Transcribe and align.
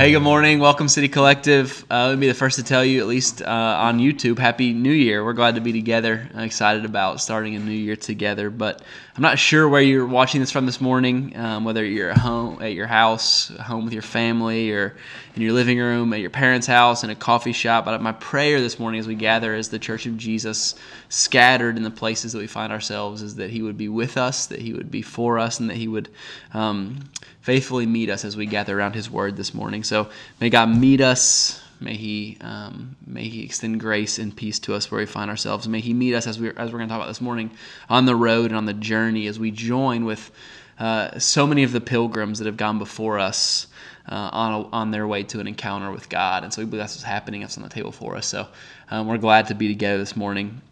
Hey, 0.00 0.12
good 0.12 0.20
morning. 0.20 0.60
Welcome, 0.60 0.88
City 0.88 1.08
Collective. 1.08 1.84
Uh, 1.90 2.06
let 2.06 2.14
me 2.14 2.20
be 2.22 2.28
the 2.28 2.32
first 2.32 2.56
to 2.56 2.62
tell 2.62 2.82
you, 2.82 3.02
at 3.02 3.06
least 3.06 3.42
uh, 3.42 3.44
on 3.44 3.98
YouTube, 3.98 4.38
Happy 4.38 4.72
New 4.72 4.94
Year. 4.94 5.22
We're 5.22 5.34
glad 5.34 5.56
to 5.56 5.60
be 5.60 5.72
together. 5.72 6.26
I'm 6.32 6.44
excited 6.44 6.86
about 6.86 7.20
starting 7.20 7.54
a 7.54 7.58
new 7.58 7.70
year 7.70 7.96
together. 7.96 8.48
But 8.48 8.80
I'm 9.14 9.20
not 9.20 9.38
sure 9.38 9.68
where 9.68 9.82
you're 9.82 10.06
watching 10.06 10.40
this 10.40 10.50
from 10.50 10.64
this 10.64 10.80
morning, 10.80 11.36
um, 11.36 11.64
whether 11.64 11.84
you're 11.84 12.08
at 12.08 12.16
home, 12.16 12.62
at 12.62 12.72
your 12.72 12.86
house, 12.86 13.48
home 13.58 13.84
with 13.84 13.92
your 13.92 14.00
family, 14.00 14.72
or 14.72 14.96
in 15.36 15.42
your 15.42 15.52
living 15.52 15.78
room, 15.78 16.14
at 16.14 16.20
your 16.20 16.30
parents' 16.30 16.66
house, 16.66 17.04
in 17.04 17.10
a 17.10 17.14
coffee 17.14 17.52
shop. 17.52 17.84
But 17.84 18.00
my 18.00 18.12
prayer 18.12 18.58
this 18.58 18.78
morning 18.78 19.00
as 19.00 19.06
we 19.06 19.16
gather 19.16 19.54
as 19.54 19.68
the 19.68 19.78
Church 19.78 20.06
of 20.06 20.16
Jesus, 20.16 20.76
scattered 21.10 21.76
in 21.76 21.82
the 21.82 21.90
places 21.90 22.32
that 22.32 22.38
we 22.38 22.46
find 22.46 22.72
ourselves, 22.72 23.20
is 23.20 23.34
that 23.34 23.50
He 23.50 23.60
would 23.60 23.76
be 23.76 23.90
with 23.90 24.16
us, 24.16 24.46
that 24.46 24.60
He 24.60 24.72
would 24.72 24.90
be 24.90 25.02
for 25.02 25.38
us, 25.38 25.60
and 25.60 25.68
that 25.68 25.76
He 25.76 25.88
would 25.88 26.08
um, 26.54 27.00
faithfully 27.40 27.86
meet 27.86 28.10
us 28.10 28.24
as 28.24 28.36
we 28.36 28.46
gather 28.46 28.78
around 28.78 28.94
His 28.94 29.10
Word 29.10 29.36
this 29.36 29.54
morning. 29.54 29.82
So 29.82 30.08
may 30.40 30.50
God 30.50 30.68
meet 30.68 31.00
us. 31.00 31.62
May 31.80 31.96
He 31.96 32.36
um, 32.40 32.96
may 33.06 33.28
He 33.28 33.42
extend 33.42 33.80
grace 33.80 34.18
and 34.18 34.34
peace 34.34 34.58
to 34.60 34.74
us 34.74 34.90
where 34.90 35.00
we 35.00 35.06
find 35.06 35.30
ourselves. 35.30 35.66
May 35.68 35.80
He 35.80 35.94
meet 35.94 36.14
us 36.14 36.26
as 36.26 36.38
we 36.38 36.48
as 36.50 36.72
we're 36.72 36.78
going 36.78 36.88
to 36.88 36.92
talk 36.92 36.98
about 36.98 37.08
this 37.08 37.20
morning 37.20 37.50
on 37.88 38.04
the 38.04 38.16
road 38.16 38.46
and 38.46 38.56
on 38.56 38.66
the 38.66 38.74
journey 38.74 39.26
as 39.26 39.38
we 39.38 39.50
join 39.50 40.04
with 40.04 40.30
uh, 40.78 41.18
so 41.18 41.46
many 41.46 41.62
of 41.62 41.72
the 41.72 41.80
pilgrims 41.80 42.38
that 42.38 42.46
have 42.46 42.56
gone 42.56 42.78
before 42.78 43.18
us. 43.18 43.66
Uh, 44.08 44.28
on, 44.32 44.52
a, 44.52 44.66
on 44.70 44.90
their 44.90 45.06
way 45.06 45.22
to 45.22 45.38
an 45.38 45.46
encounter 45.46 45.92
with 45.92 46.08
God. 46.08 46.42
And 46.42 46.52
so 46.52 46.62
we 46.62 46.66
believe 46.66 46.80
that's 46.80 46.96
what's 46.96 47.04
happening. 47.04 47.42
That's 47.42 47.56
on 47.58 47.62
the 47.62 47.68
table 47.68 47.92
for 47.92 48.16
us. 48.16 48.26
So 48.26 48.48
um, 48.90 49.06
we're 49.06 49.18
glad 49.18 49.46
to 49.48 49.54
be 49.54 49.68
together 49.68 49.98
this 49.98 50.16
morning 50.16 50.62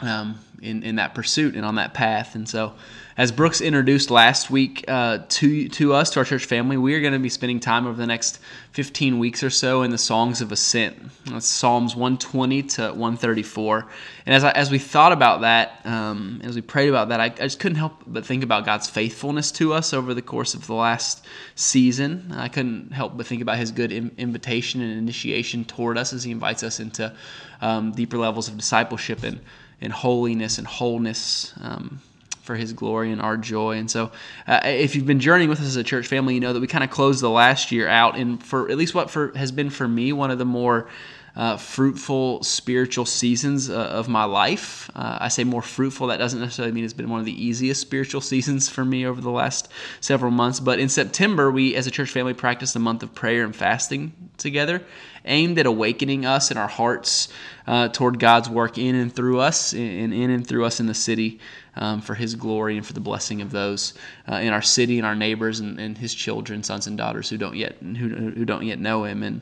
um, 0.00 0.38
in, 0.60 0.82
in 0.82 0.96
that 0.96 1.14
pursuit 1.14 1.54
and 1.54 1.64
on 1.64 1.74
that 1.74 1.92
path. 1.92 2.34
And 2.34 2.48
so 2.48 2.74
as 3.16 3.30
Brooks 3.30 3.60
introduced 3.60 4.10
last 4.10 4.50
week 4.50 4.84
uh, 4.88 5.18
to 5.28 5.68
to 5.68 5.92
us, 5.92 6.10
to 6.10 6.20
our 6.20 6.24
church 6.24 6.46
family, 6.46 6.78
we 6.78 6.94
are 6.94 7.00
going 7.00 7.12
to 7.12 7.18
be 7.18 7.28
spending 7.28 7.60
time 7.60 7.86
over 7.86 7.96
the 7.96 8.06
next 8.06 8.38
15 8.72 9.18
weeks 9.18 9.42
or 9.42 9.50
so 9.50 9.82
in 9.82 9.90
the 9.90 9.98
Songs 9.98 10.40
of 10.40 10.50
Ascent. 10.50 10.96
That's 11.26 11.46
Psalms 11.46 11.94
120 11.94 12.62
to 12.62 12.82
134. 12.82 13.86
And 14.24 14.34
as 14.34 14.44
I, 14.44 14.50
as 14.52 14.70
we 14.70 14.78
thought 14.78 15.12
about 15.12 15.42
that, 15.42 15.84
um, 15.84 16.40
as 16.42 16.54
we 16.54 16.62
prayed 16.62 16.88
about 16.88 17.10
that, 17.10 17.20
I, 17.20 17.24
I, 17.24 17.28
just 17.30 17.60
couldn't 17.60 17.76
help 17.76 18.02
but 18.06 18.24
think 18.24 18.42
about 18.42 18.64
God's 18.64 18.88
faithfulness 18.88 19.52
to 19.52 19.74
us 19.74 19.92
over 19.92 20.14
the 20.14 20.22
course 20.22 20.54
of 20.54 20.66
the 20.66 20.74
last 20.74 21.26
season. 21.54 22.32
I 22.34 22.48
couldn't 22.48 22.92
help 22.92 23.16
but 23.16 23.26
think 23.26 23.42
about 23.42 23.58
His 23.58 23.72
good 23.72 23.92
invitation 23.92 24.80
and 24.80 24.96
initiation 24.96 25.66
toward 25.66 25.98
us 25.98 26.14
as 26.14 26.24
He 26.24 26.30
invites 26.30 26.62
us 26.62 26.80
into 26.80 27.14
um, 27.60 27.92
deeper 27.92 28.16
levels 28.16 28.48
of 28.48 28.56
discipleship 28.56 29.22
and, 29.22 29.38
and 29.82 29.92
holiness 29.92 30.58
and 30.58 30.66
wholeness. 30.66 31.52
Um, 31.60 32.00
for 32.42 32.56
his 32.56 32.72
glory 32.72 33.12
and 33.12 33.22
our 33.22 33.36
joy. 33.36 33.76
And 33.76 33.88
so, 33.88 34.10
uh, 34.48 34.60
if 34.64 34.96
you've 34.96 35.06
been 35.06 35.20
journeying 35.20 35.48
with 35.48 35.60
us 35.60 35.66
as 35.66 35.76
a 35.76 35.84
church 35.84 36.08
family, 36.08 36.34
you 36.34 36.40
know 36.40 36.52
that 36.52 36.58
we 36.58 36.66
kind 36.66 36.82
of 36.82 36.90
closed 36.90 37.22
the 37.22 37.30
last 37.30 37.70
year 37.70 37.86
out 37.86 38.16
in 38.18 38.38
for 38.38 38.68
at 38.68 38.76
least 38.76 38.96
what 38.96 39.10
for 39.10 39.32
has 39.36 39.52
been 39.52 39.70
for 39.70 39.86
me 39.86 40.12
one 40.12 40.32
of 40.32 40.38
the 40.38 40.44
more 40.44 40.88
uh, 41.34 41.56
fruitful 41.56 42.42
spiritual 42.42 43.06
seasons 43.06 43.70
uh, 43.70 43.74
of 43.74 44.08
my 44.08 44.24
life. 44.24 44.90
Uh, 44.94 45.18
I 45.20 45.28
say 45.28 45.44
more 45.44 45.62
fruitful, 45.62 46.08
that 46.08 46.18
doesn't 46.18 46.40
necessarily 46.40 46.72
mean 46.72 46.84
it's 46.84 46.92
been 46.92 47.08
one 47.08 47.20
of 47.20 47.26
the 47.26 47.44
easiest 47.44 47.80
spiritual 47.80 48.20
seasons 48.32 48.68
for 48.68 48.84
me 48.84 49.06
over 49.06 49.20
the 49.20 49.30
last 49.30 49.70
several 50.00 50.30
months. 50.30 50.60
But 50.60 50.78
in 50.78 50.88
September, 50.88 51.50
we 51.50 51.74
as 51.74 51.86
a 51.86 51.90
church 51.90 52.10
family 52.10 52.34
practiced 52.34 52.76
a 52.76 52.80
month 52.80 53.02
of 53.02 53.14
prayer 53.14 53.44
and 53.44 53.56
fasting 53.56 54.12
together, 54.36 54.82
aimed 55.24 55.58
at 55.58 55.66
awakening 55.66 56.26
us 56.26 56.50
and 56.50 56.58
our 56.58 56.68
hearts 56.68 57.28
uh, 57.66 57.88
toward 57.88 58.18
God's 58.18 58.50
work 58.50 58.76
in 58.76 58.94
and 58.94 59.14
through 59.14 59.40
us, 59.40 59.72
and 59.72 60.12
in 60.12 60.30
and 60.30 60.46
through 60.46 60.64
us 60.64 60.80
in 60.80 60.86
the 60.86 60.94
city 60.94 61.40
um, 61.76 62.00
for 62.00 62.14
His 62.14 62.34
glory 62.34 62.76
and 62.76 62.86
for 62.86 62.92
the 62.92 63.00
blessing 63.00 63.40
of 63.40 63.50
those 63.50 63.94
uh, 64.30 64.36
in 64.36 64.52
our 64.52 64.62
city 64.62 64.98
and 64.98 65.06
our 65.06 65.14
neighbors 65.14 65.60
and, 65.60 65.78
and, 65.78 65.96
His 65.96 66.14
children, 66.14 66.62
sons 66.62 66.86
and 66.86 66.96
daughters 66.98 67.28
who 67.28 67.38
don't 67.38 67.56
yet 67.56 67.76
who, 67.80 68.08
who 68.08 68.44
don't 68.44 68.64
yet 68.64 68.78
know 68.78 69.04
Him. 69.04 69.22
And 69.22 69.40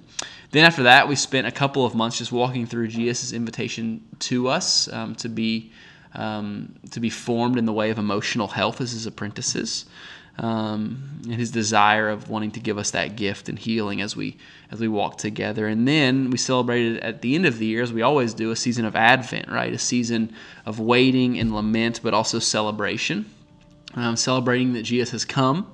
then 0.50 0.64
after 0.64 0.84
that, 0.84 1.08
we 1.08 1.16
spent 1.16 1.46
a 1.46 1.52
couple 1.52 1.84
of 1.84 1.94
months 1.94 2.18
just 2.18 2.32
walking 2.32 2.66
through 2.66 2.88
Jesus' 2.88 3.32
invitation 3.32 4.02
to 4.20 4.48
us 4.48 4.92
um, 4.92 5.14
to 5.16 5.28
be 5.28 5.72
um, 6.14 6.74
to 6.90 7.00
be 7.00 7.10
formed 7.10 7.58
in 7.58 7.66
the 7.66 7.72
way 7.72 7.90
of 7.90 7.98
emotional 7.98 8.48
health 8.48 8.80
as 8.80 8.92
His 8.92 9.06
apprentices 9.06 9.86
um, 10.40 11.20
and 11.24 11.34
his 11.34 11.50
desire 11.50 12.08
of 12.08 12.30
wanting 12.30 12.50
to 12.52 12.60
give 12.60 12.78
us 12.78 12.90
that 12.92 13.14
gift 13.14 13.48
and 13.48 13.58
healing 13.58 14.00
as 14.00 14.16
we 14.16 14.38
as 14.70 14.80
we 14.80 14.88
walk 14.88 15.18
together. 15.18 15.66
And 15.66 15.86
then 15.86 16.30
we 16.30 16.38
celebrated 16.38 16.98
at 17.00 17.20
the 17.22 17.34
end 17.34 17.44
of 17.44 17.58
the 17.58 17.66
year, 17.66 17.82
as 17.82 17.92
we 17.92 18.02
always 18.02 18.34
do, 18.34 18.50
a 18.50 18.56
season 18.56 18.84
of 18.84 18.96
Advent, 18.96 19.48
right? 19.48 19.72
A 19.72 19.78
season 19.78 20.32
of 20.64 20.80
waiting 20.80 21.38
and 21.38 21.54
lament, 21.54 22.00
but 22.02 22.14
also 22.14 22.38
celebration. 22.38 23.26
Um, 23.94 24.16
celebrating 24.16 24.72
that 24.74 24.82
Jesus 24.82 25.10
has 25.10 25.24
come. 25.24 25.72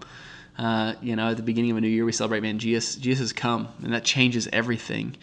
Uh, 0.58 0.94
you 1.02 1.14
know, 1.14 1.28
at 1.28 1.36
the 1.36 1.42
beginning 1.42 1.70
of 1.70 1.76
a 1.76 1.80
new 1.82 1.88
year, 1.88 2.06
we 2.06 2.12
celebrate, 2.12 2.40
man, 2.40 2.58
Jesus, 2.58 2.96
Jesus 2.96 3.20
has 3.20 3.32
come, 3.34 3.68
and 3.82 3.92
that 3.92 4.04
changes 4.04 4.48
everything 4.52 5.14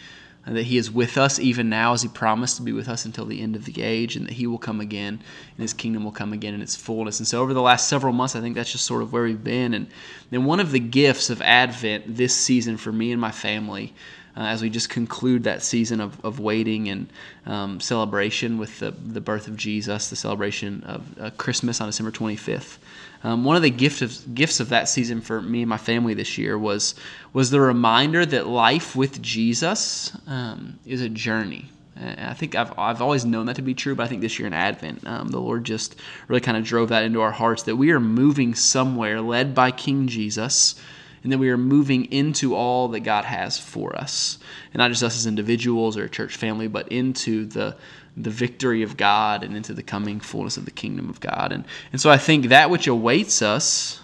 and 0.45 0.55
that 0.57 0.63
He 0.63 0.77
is 0.77 0.91
with 0.91 1.17
us 1.17 1.39
even 1.39 1.69
now 1.69 1.93
as 1.93 2.01
He 2.01 2.07
promised 2.07 2.57
to 2.57 2.61
be 2.61 2.71
with 2.71 2.89
us 2.89 3.05
until 3.05 3.25
the 3.25 3.41
end 3.41 3.55
of 3.55 3.65
the 3.65 3.81
age, 3.81 4.15
and 4.15 4.27
that 4.27 4.33
He 4.33 4.47
will 4.47 4.57
come 4.57 4.81
again, 4.81 5.21
and 5.55 5.61
His 5.61 5.73
kingdom 5.73 6.03
will 6.03 6.11
come 6.11 6.33
again 6.33 6.53
in 6.53 6.61
its 6.61 6.75
fullness. 6.75 7.19
And 7.19 7.27
so, 7.27 7.41
over 7.41 7.53
the 7.53 7.61
last 7.61 7.87
several 7.87 8.13
months, 8.13 8.35
I 8.35 8.41
think 8.41 8.55
that's 8.55 8.71
just 8.71 8.85
sort 8.85 9.01
of 9.01 9.13
where 9.13 9.23
we've 9.23 9.43
been. 9.43 9.73
And 9.73 9.87
then, 10.31 10.45
one 10.45 10.59
of 10.59 10.71
the 10.71 10.79
gifts 10.79 11.29
of 11.29 11.41
Advent 11.41 12.17
this 12.17 12.35
season 12.35 12.77
for 12.77 12.91
me 12.91 13.11
and 13.11 13.21
my 13.21 13.31
family. 13.31 13.93
Uh, 14.35 14.45
as 14.45 14.63
we 14.63 14.69
just 14.71 14.89
conclude 14.89 15.43
that 15.43 15.61
season 15.61 16.01
of, 16.01 16.19
of 16.25 16.39
waiting 16.39 16.89
and 16.89 17.07
um, 17.45 17.79
celebration 17.79 18.57
with 18.57 18.79
the, 18.79 18.89
the 18.89 19.21
birth 19.21 19.47
of 19.47 19.55
Jesus, 19.55 20.09
the 20.09 20.15
celebration 20.15 20.81
of 20.85 21.21
uh, 21.21 21.29
Christmas 21.37 21.79
on 21.79 21.87
December 21.87 22.11
25th. 22.11 22.79
Um, 23.23 23.45
one 23.45 23.55
of 23.55 23.61
the 23.61 23.69
gifts 23.69 24.01
of, 24.01 24.35
gifts 24.35 24.59
of 24.59 24.69
that 24.69 24.89
season 24.89 25.21
for 25.21 25.41
me 25.41 25.61
and 25.61 25.69
my 25.69 25.77
family 25.77 26.13
this 26.13 26.37
year 26.37 26.57
was 26.57 26.93
was 27.31 27.49
the 27.49 27.61
reminder 27.61 28.25
that 28.25 28.47
life 28.47 28.95
with 28.95 29.21
Jesus 29.21 30.15
um, 30.27 30.77
is 30.85 31.01
a 31.01 31.09
journey. 31.09 31.69
And 31.95 32.29
I 32.29 32.33
think 32.33 32.55
I've, 32.55 32.77
I've 32.77 33.01
always 33.01 33.23
known 33.23 33.45
that 33.45 33.55
to 33.57 33.61
be 33.61 33.73
true, 33.73 33.95
but 33.95 34.03
I 34.03 34.07
think 34.07 34.21
this 34.21 34.39
year 34.39 34.47
in 34.47 34.53
Advent, 34.53 35.05
um, 35.07 35.29
the 35.29 35.39
Lord 35.39 35.63
just 35.63 35.95
really 36.27 36.41
kind 36.41 36.57
of 36.57 36.63
drove 36.63 36.89
that 36.89 37.03
into 37.03 37.21
our 37.21 37.31
hearts 37.31 37.63
that 37.63 37.75
we 37.75 37.91
are 37.91 37.99
moving 37.99 38.55
somewhere 38.55 39.21
led 39.21 39.55
by 39.55 39.71
King 39.71 40.07
Jesus, 40.07 40.75
and 41.23 41.31
that 41.31 41.37
we 41.37 41.49
are 41.49 41.57
moving 41.57 42.11
into 42.11 42.53
all 42.53 42.89
that 42.89 42.99
God 43.01 43.25
has 43.25 43.57
for 43.57 43.95
us. 43.95 44.37
And 44.73 44.79
not 44.79 44.91
just 44.91 45.03
us 45.03 45.15
as 45.15 45.25
individuals 45.25 45.97
or 45.97 46.03
a 46.03 46.09
church 46.09 46.35
family, 46.35 46.67
but 46.67 46.89
into 46.89 47.45
the, 47.45 47.77
the 48.17 48.29
victory 48.29 48.83
of 48.83 48.97
God 48.97 49.43
and 49.43 49.55
into 49.55 49.73
the 49.73 49.83
coming 49.83 50.19
fullness 50.19 50.57
of 50.57 50.65
the 50.65 50.71
kingdom 50.71 51.09
of 51.09 51.19
God. 51.21 51.51
And, 51.53 51.63
and 51.93 52.01
so 52.01 52.09
I 52.09 52.17
think 52.17 52.47
that 52.47 52.69
which 52.69 52.87
awaits 52.87 53.41
us 53.41 54.01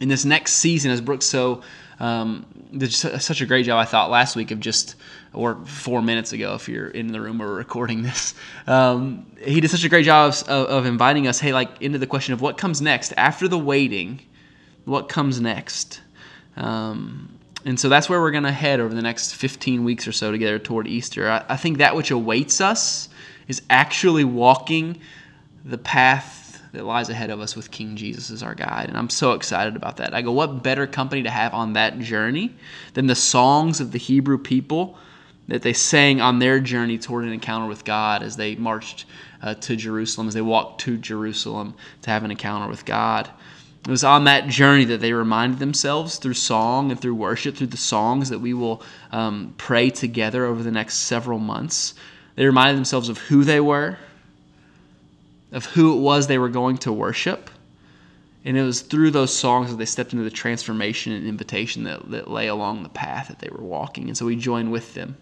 in 0.00 0.08
this 0.08 0.24
next 0.24 0.54
season, 0.54 0.90
as 0.90 1.00
Brooks 1.00 1.26
so 1.26 1.62
um, 1.98 2.46
did 2.76 2.92
such 2.92 3.40
a 3.40 3.46
great 3.46 3.66
job, 3.66 3.78
I 3.78 3.84
thought, 3.84 4.10
last 4.10 4.34
week 4.34 4.50
of 4.50 4.60
just, 4.60 4.96
or 5.32 5.56
four 5.64 6.02
minutes 6.02 6.32
ago, 6.32 6.54
if 6.54 6.68
you're 6.68 6.88
in 6.88 7.08
the 7.08 7.20
room 7.20 7.40
or 7.40 7.54
recording 7.54 8.02
this, 8.02 8.34
um, 8.66 9.26
he 9.40 9.60
did 9.60 9.70
such 9.70 9.84
a 9.84 9.88
great 9.88 10.04
job 10.04 10.34
of, 10.48 10.66
of 10.66 10.86
inviting 10.86 11.26
us, 11.26 11.40
hey, 11.40 11.52
like 11.52 11.80
into 11.80 11.98
the 11.98 12.06
question 12.06 12.34
of 12.34 12.40
what 12.40 12.58
comes 12.58 12.80
next 12.80 13.12
after 13.16 13.46
the 13.48 13.58
waiting, 13.58 14.20
what 14.84 15.08
comes 15.08 15.40
next. 15.40 16.00
Um, 16.56 17.38
and 17.64 17.78
so 17.78 17.88
that's 17.88 18.08
where 18.08 18.20
we're 18.20 18.32
going 18.32 18.42
to 18.44 18.52
head 18.52 18.80
over 18.80 18.94
the 18.94 19.02
next 19.02 19.34
15 19.34 19.84
weeks 19.84 20.08
or 20.08 20.12
so 20.12 20.30
together 20.32 20.58
toward 20.58 20.86
Easter. 20.86 21.30
I, 21.30 21.44
I 21.48 21.56
think 21.56 21.78
that 21.78 21.94
which 21.94 22.10
awaits 22.10 22.60
us 22.60 23.08
is 23.48 23.62
actually 23.70 24.24
walking 24.24 25.00
the 25.64 25.78
path 25.78 26.60
that 26.72 26.84
lies 26.84 27.08
ahead 27.08 27.30
of 27.30 27.40
us 27.40 27.54
with 27.54 27.70
King 27.70 27.96
Jesus 27.96 28.30
as 28.30 28.42
our 28.42 28.54
guide. 28.54 28.88
And 28.88 28.96
I'm 28.96 29.10
so 29.10 29.32
excited 29.32 29.76
about 29.76 29.98
that. 29.98 30.14
I 30.14 30.22
go, 30.22 30.32
what 30.32 30.62
better 30.62 30.86
company 30.86 31.22
to 31.22 31.30
have 31.30 31.52
on 31.52 31.74
that 31.74 31.98
journey 31.98 32.54
than 32.94 33.06
the 33.06 33.14
songs 33.14 33.80
of 33.80 33.92
the 33.92 33.98
Hebrew 33.98 34.38
people 34.38 34.96
that 35.48 35.62
they 35.62 35.72
sang 35.72 36.20
on 36.20 36.38
their 36.38 36.60
journey 36.60 36.98
toward 36.98 37.24
an 37.24 37.32
encounter 37.32 37.66
with 37.66 37.84
God 37.84 38.22
as 38.22 38.36
they 38.36 38.54
marched 38.56 39.04
uh, 39.42 39.54
to 39.54 39.76
Jerusalem, 39.76 40.28
as 40.28 40.34
they 40.34 40.40
walked 40.40 40.80
to 40.82 40.96
Jerusalem 40.96 41.74
to 42.02 42.10
have 42.10 42.24
an 42.24 42.30
encounter 42.30 42.68
with 42.68 42.84
God. 42.84 43.28
It 43.84 43.90
was 43.90 44.04
on 44.04 44.24
that 44.24 44.46
journey 44.46 44.84
that 44.84 45.00
they 45.00 45.12
reminded 45.12 45.58
themselves 45.58 46.16
through 46.16 46.34
song 46.34 46.92
and 46.92 47.00
through 47.00 47.16
worship, 47.16 47.56
through 47.56 47.66
the 47.68 47.76
songs 47.76 48.28
that 48.28 48.38
we 48.38 48.54
will 48.54 48.80
um, 49.10 49.54
pray 49.58 49.90
together 49.90 50.44
over 50.44 50.62
the 50.62 50.70
next 50.70 50.98
several 50.98 51.40
months. 51.40 51.94
They 52.36 52.46
reminded 52.46 52.76
themselves 52.76 53.08
of 53.08 53.18
who 53.18 53.42
they 53.42 53.60
were, 53.60 53.98
of 55.50 55.66
who 55.66 55.96
it 55.96 56.00
was 56.00 56.26
they 56.26 56.38
were 56.38 56.48
going 56.48 56.78
to 56.78 56.92
worship. 56.92 57.50
And 58.44 58.56
it 58.56 58.62
was 58.62 58.82
through 58.82 59.10
those 59.10 59.36
songs 59.36 59.70
that 59.70 59.76
they 59.76 59.84
stepped 59.84 60.12
into 60.12 60.24
the 60.24 60.30
transformation 60.30 61.12
and 61.12 61.26
invitation 61.26 61.84
that, 61.84 62.08
that 62.10 62.30
lay 62.30 62.46
along 62.46 62.84
the 62.84 62.88
path 62.88 63.28
that 63.28 63.40
they 63.40 63.50
were 63.50 63.64
walking. 63.64 64.08
And 64.08 64.16
so 64.16 64.26
we 64.26 64.36
join 64.36 64.70
with 64.70 64.94
them. 64.94 65.16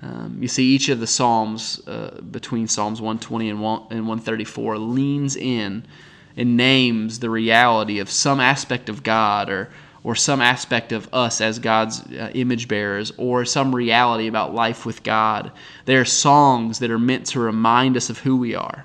Um, 0.00 0.38
you 0.40 0.48
see, 0.48 0.64
each 0.74 0.88
of 0.88 1.00
the 1.00 1.06
Psalms 1.06 1.80
uh, 1.88 2.20
between 2.20 2.68
Psalms 2.68 3.00
120 3.00 3.50
and, 3.50 3.60
1, 3.60 3.80
and 3.90 4.06
134 4.06 4.78
leans 4.78 5.36
in 5.36 5.86
and 6.36 6.56
names 6.56 7.18
the 7.18 7.30
reality 7.30 7.98
of 7.98 8.10
some 8.10 8.40
aspect 8.40 8.88
of 8.88 9.02
God 9.02 9.50
or 9.50 9.70
or 10.04 10.14
some 10.14 10.42
aspect 10.42 10.92
of 10.92 11.08
us 11.14 11.40
as 11.40 11.58
God's 11.58 12.02
uh, 12.12 12.30
image 12.34 12.68
bearers, 12.68 13.10
or 13.16 13.46
some 13.46 13.74
reality 13.74 14.26
about 14.26 14.54
life 14.54 14.84
with 14.84 15.02
God. 15.02 15.50
They 15.86 15.96
are 15.96 16.04
songs 16.04 16.78
that 16.80 16.90
are 16.90 16.98
meant 16.98 17.24
to 17.28 17.40
remind 17.40 17.96
us 17.96 18.10
of 18.10 18.18
who 18.18 18.36
we 18.36 18.54
are. 18.54 18.84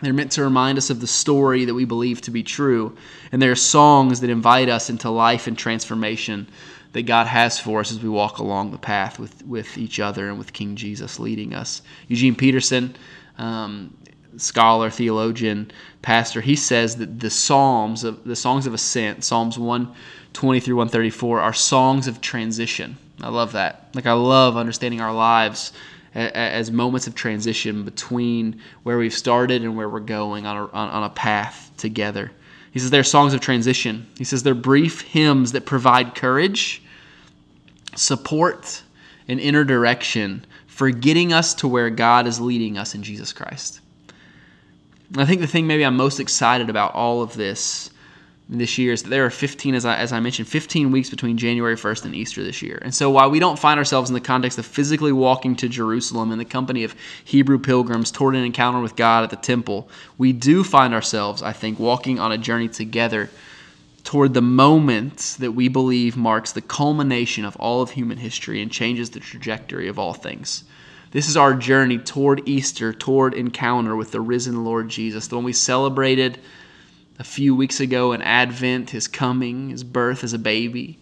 They're 0.00 0.12
meant 0.12 0.32
to 0.32 0.42
remind 0.42 0.76
us 0.76 0.90
of 0.90 1.00
the 1.00 1.06
story 1.06 1.66
that 1.66 1.74
we 1.74 1.84
believe 1.84 2.20
to 2.22 2.32
be 2.32 2.42
true. 2.42 2.96
And 3.30 3.40
they're 3.40 3.54
songs 3.54 4.20
that 4.20 4.30
invite 4.30 4.68
us 4.68 4.90
into 4.90 5.08
life 5.08 5.46
and 5.46 5.56
transformation 5.56 6.48
that 6.92 7.02
God 7.02 7.28
has 7.28 7.60
for 7.60 7.80
us 7.80 7.92
as 7.92 8.02
we 8.02 8.08
walk 8.08 8.38
along 8.38 8.72
the 8.72 8.78
path 8.78 9.20
with, 9.20 9.46
with 9.46 9.78
each 9.78 10.00
other 10.00 10.28
and 10.28 10.36
with 10.38 10.52
King 10.52 10.74
Jesus 10.74 11.20
leading 11.20 11.54
us. 11.54 11.82
Eugene 12.08 12.34
Peterson, 12.34 12.96
um, 13.38 13.96
scholar, 14.36 14.90
theologian, 14.90 15.70
pastor, 16.02 16.40
he 16.40 16.56
says 16.56 16.96
that 16.96 17.20
the 17.20 17.30
Psalms 17.30 18.04
of 18.04 18.24
the 18.24 18.36
songs 18.36 18.66
of 18.66 18.74
ascent, 18.74 19.24
Psalms 19.24 19.58
120 19.58 20.60
through 20.60 20.76
134, 20.76 21.40
are 21.40 21.52
songs 21.52 22.06
of 22.06 22.20
transition. 22.20 22.96
I 23.22 23.28
love 23.28 23.52
that. 23.52 23.88
Like 23.94 24.06
I 24.06 24.12
love 24.12 24.56
understanding 24.56 25.00
our 25.00 25.12
lives 25.12 25.72
as 26.14 26.70
moments 26.70 27.06
of 27.06 27.14
transition 27.14 27.84
between 27.84 28.60
where 28.82 28.98
we've 28.98 29.14
started 29.14 29.62
and 29.62 29.76
where 29.76 29.88
we're 29.88 30.00
going 30.00 30.46
on 30.46 30.56
a, 30.56 30.66
on 30.72 31.04
a 31.04 31.10
path 31.10 31.70
together. 31.76 32.32
He 32.72 32.78
says 32.78 32.90
they're 32.90 33.04
songs 33.04 33.34
of 33.34 33.40
transition. 33.40 34.06
He 34.16 34.24
says 34.24 34.42
they're 34.42 34.54
brief 34.54 35.02
hymns 35.02 35.52
that 35.52 35.66
provide 35.66 36.14
courage, 36.14 36.82
support, 37.94 38.82
and 39.28 39.38
inner 39.38 39.64
direction 39.64 40.44
for 40.66 40.90
getting 40.90 41.32
us 41.32 41.54
to 41.54 41.68
where 41.68 41.90
God 41.90 42.26
is 42.26 42.40
leading 42.40 42.78
us 42.78 42.94
in 42.94 43.02
Jesus 43.02 43.32
Christ. 43.32 43.80
I 45.16 45.24
think 45.24 45.40
the 45.40 45.46
thing 45.46 45.66
maybe 45.66 45.84
I'm 45.84 45.96
most 45.96 46.20
excited 46.20 46.70
about 46.70 46.94
all 46.94 47.22
of 47.22 47.34
this 47.34 47.90
this 48.50 48.78
year 48.78 48.92
is 48.92 49.04
that 49.04 49.10
there 49.10 49.24
are 49.24 49.30
15, 49.30 49.76
as 49.76 49.84
I, 49.84 49.96
as 49.96 50.12
I 50.12 50.18
mentioned, 50.18 50.48
15 50.48 50.90
weeks 50.90 51.08
between 51.08 51.38
January 51.38 51.76
1st 51.76 52.06
and 52.06 52.14
Easter 52.16 52.42
this 52.42 52.62
year. 52.62 52.80
And 52.82 52.92
so 52.92 53.08
while 53.08 53.30
we 53.30 53.38
don't 53.38 53.58
find 53.58 53.78
ourselves 53.78 54.10
in 54.10 54.14
the 54.14 54.20
context 54.20 54.58
of 54.58 54.66
physically 54.66 55.12
walking 55.12 55.54
to 55.56 55.68
Jerusalem 55.68 56.32
in 56.32 56.38
the 56.38 56.44
company 56.44 56.82
of 56.82 56.96
Hebrew 57.24 57.60
pilgrims 57.60 58.10
toward 58.10 58.34
an 58.34 58.42
encounter 58.42 58.80
with 58.80 58.96
God 58.96 59.22
at 59.22 59.30
the 59.30 59.36
temple, 59.36 59.88
we 60.18 60.32
do 60.32 60.64
find 60.64 60.92
ourselves, 60.92 61.42
I 61.42 61.52
think, 61.52 61.78
walking 61.78 62.18
on 62.18 62.32
a 62.32 62.38
journey 62.38 62.68
together 62.68 63.30
toward 64.02 64.34
the 64.34 64.42
moment 64.42 65.36
that 65.38 65.52
we 65.52 65.68
believe 65.68 66.16
marks 66.16 66.50
the 66.50 66.60
culmination 66.60 67.44
of 67.44 67.54
all 67.56 67.82
of 67.82 67.92
human 67.92 68.18
history 68.18 68.60
and 68.60 68.72
changes 68.72 69.10
the 69.10 69.20
trajectory 69.20 69.86
of 69.86 69.98
all 69.98 70.14
things. 70.14 70.64
This 71.12 71.28
is 71.28 71.36
our 71.36 71.54
journey 71.54 71.98
toward 71.98 72.48
Easter, 72.48 72.92
toward 72.92 73.34
encounter 73.34 73.96
with 73.96 74.12
the 74.12 74.20
risen 74.20 74.64
Lord 74.64 74.88
Jesus, 74.88 75.26
the 75.26 75.34
one 75.34 75.44
we 75.44 75.52
celebrated 75.52 76.38
a 77.18 77.24
few 77.24 77.54
weeks 77.54 77.80
ago 77.80 78.12
in 78.12 78.22
Advent, 78.22 78.90
his 78.90 79.08
coming, 79.08 79.70
his 79.70 79.82
birth 79.82 80.22
as 80.22 80.32
a 80.32 80.38
baby. 80.38 80.98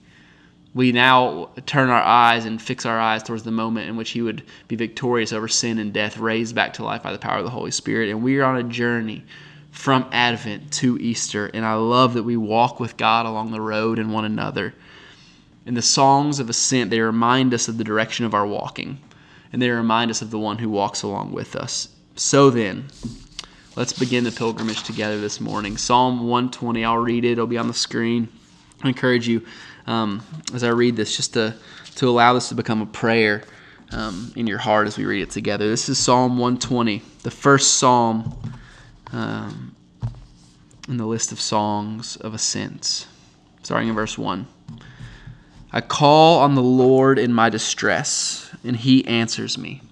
We 0.74 0.92
now 0.92 1.50
turn 1.66 1.90
our 1.90 2.02
eyes 2.02 2.46
and 2.46 2.60
fix 2.60 2.86
our 2.86 2.98
eyes 2.98 3.22
towards 3.22 3.42
the 3.42 3.50
moment 3.50 3.88
in 3.88 3.96
which 3.96 4.10
he 4.10 4.22
would 4.22 4.42
be 4.66 4.76
victorious 4.76 5.32
over 5.32 5.46
sin 5.46 5.78
and 5.78 5.92
death, 5.92 6.16
raised 6.16 6.54
back 6.54 6.72
to 6.74 6.84
life 6.84 7.02
by 7.02 7.12
the 7.12 7.18
power 7.18 7.38
of 7.38 7.44
the 7.44 7.50
Holy 7.50 7.70
Spirit. 7.70 8.08
And 8.08 8.22
we 8.22 8.38
are 8.38 8.44
on 8.44 8.56
a 8.56 8.62
journey 8.62 9.24
from 9.70 10.08
Advent 10.10 10.72
to 10.72 10.98
Easter. 10.98 11.46
And 11.52 11.66
I 11.66 11.74
love 11.74 12.14
that 12.14 12.22
we 12.22 12.36
walk 12.36 12.80
with 12.80 12.96
God 12.96 13.26
along 13.26 13.50
the 13.50 13.60
road 13.60 13.98
and 13.98 14.12
one 14.12 14.24
another. 14.24 14.74
And 15.66 15.76
the 15.76 15.82
songs 15.82 16.40
of 16.40 16.48
ascent, 16.48 16.90
they 16.90 17.00
remind 17.00 17.52
us 17.52 17.68
of 17.68 17.76
the 17.76 17.84
direction 17.84 18.24
of 18.24 18.34
our 18.34 18.46
walking, 18.46 18.98
and 19.52 19.60
they 19.60 19.70
remind 19.70 20.10
us 20.10 20.22
of 20.22 20.30
the 20.30 20.38
one 20.38 20.58
who 20.58 20.68
walks 20.68 21.02
along 21.02 21.32
with 21.32 21.56
us. 21.56 21.88
So 22.16 22.50
then, 22.50 22.88
Let's 23.78 23.92
begin 23.92 24.24
the 24.24 24.32
pilgrimage 24.32 24.82
together 24.82 25.20
this 25.20 25.40
morning. 25.40 25.76
Psalm 25.76 26.26
120, 26.26 26.84
I'll 26.84 26.96
read 26.96 27.24
it, 27.24 27.30
it'll 27.30 27.46
be 27.46 27.58
on 27.58 27.68
the 27.68 27.72
screen. 27.72 28.26
I 28.82 28.88
encourage 28.88 29.28
you 29.28 29.46
um, 29.86 30.20
as 30.52 30.64
I 30.64 30.70
read 30.70 30.96
this 30.96 31.16
just 31.16 31.34
to, 31.34 31.54
to 31.94 32.08
allow 32.08 32.34
this 32.34 32.48
to 32.48 32.56
become 32.56 32.82
a 32.82 32.86
prayer 32.86 33.44
um, 33.92 34.32
in 34.34 34.48
your 34.48 34.58
heart 34.58 34.88
as 34.88 34.98
we 34.98 35.04
read 35.04 35.22
it 35.22 35.30
together. 35.30 35.68
This 35.68 35.88
is 35.88 35.96
Psalm 35.96 36.38
120, 36.38 37.02
the 37.22 37.30
first 37.30 37.74
psalm 37.74 38.36
um, 39.12 39.76
in 40.88 40.96
the 40.96 41.06
list 41.06 41.30
of 41.30 41.40
songs 41.40 42.16
of 42.16 42.34
ascent, 42.34 43.06
starting 43.62 43.90
in 43.90 43.94
verse 43.94 44.18
1. 44.18 44.44
I 45.72 45.80
call 45.80 46.40
on 46.40 46.54
the 46.54 46.62
Lord 46.62 47.18
in 47.18 47.32
my 47.32 47.48
distress, 47.48 48.50
and 48.64 48.76
he 48.76 49.06
answers 49.06 49.58
me. 49.58 49.82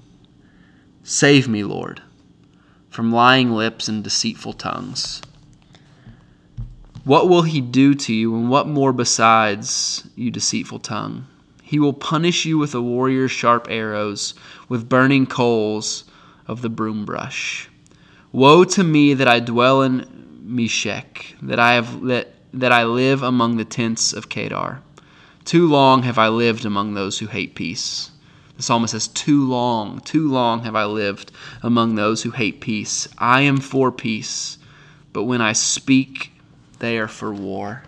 Save 1.02 1.49
me, 1.49 1.64
Lord 1.64 2.02
from 2.96 3.12
lying 3.12 3.50
lips 3.50 3.88
and 3.88 4.02
deceitful 4.02 4.55
tongues. 4.55 5.20
What 7.05 7.28
will 7.28 7.43
he 7.43 7.61
do 7.61 7.94
to 7.94 8.14
you, 8.14 8.34
and 8.34 8.49
what 8.49 8.67
more 8.67 8.94
besides, 8.94 10.08
you 10.17 10.31
deceitful 10.31 10.78
tongue? 10.78 11.26
He 11.62 11.79
will 11.79 11.93
punish 11.93 12.46
you 12.46 12.56
with 12.56 12.75
a 12.75 12.81
warrior's 12.81 13.31
sharp 13.31 13.67
arrows, 13.69 14.32
with 14.70 14.88
burning 14.88 15.26
coals 15.26 16.05
of 16.46 16.62
the 16.62 16.70
broom 16.70 17.05
brush. 17.05 17.69
Woe 18.32 18.64
to 18.64 18.82
me 18.82 19.12
that 19.12 19.29
I 19.29 19.40
dwell 19.40 19.82
in 19.82 20.06
Meshech, 20.40 21.37
that 21.43 21.61
I 21.61 21.75
have 21.75 22.00
that, 22.06 22.32
that 22.55 22.72
I 22.72 22.84
live 22.84 23.22
among 23.22 23.58
the 23.58 23.67
tents 23.67 24.14
of 24.14 24.31
Kedar. 24.31 24.81
Too 25.46 25.69
long 25.69 26.02
have 26.02 26.19
I 26.19 26.26
lived 26.26 26.64
among 26.64 26.94
those 26.94 27.20
who 27.20 27.26
hate 27.26 27.54
peace. 27.54 28.10
The 28.56 28.64
psalmist 28.64 28.90
says, 28.90 29.06
Too 29.06 29.46
long, 29.46 30.00
too 30.00 30.28
long 30.28 30.64
have 30.64 30.75
I 30.75 30.87
lived 30.87 31.31
among 31.62 31.94
those 31.94 32.25
who 32.25 32.32
hate 32.32 32.60
peace. 32.60 33.06
I 33.16 33.43
am 33.43 33.58
for 33.58 33.93
peace, 33.93 34.58
but 35.12 35.22
when 35.22 35.40
I 35.40 35.52
speak, 35.52 36.32
they 36.81 36.98
are 36.98 37.06
for 37.06 37.32
war. 37.32 37.84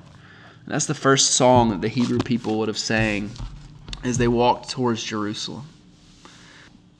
And 0.65 0.73
that's 0.73 0.87
the 0.87 0.95
first 0.95 1.33
song 1.33 1.71
that 1.71 1.81
the 1.81 1.89
Hebrew 1.89 2.21
people 2.21 2.61
would 2.61 2.69
have 2.69 2.79
sang 2.79 3.31
as 4.05 4.19
they 4.19 4.29
walked 4.29 4.71
towards 4.71 5.03
Jerusalem. 5.03 5.67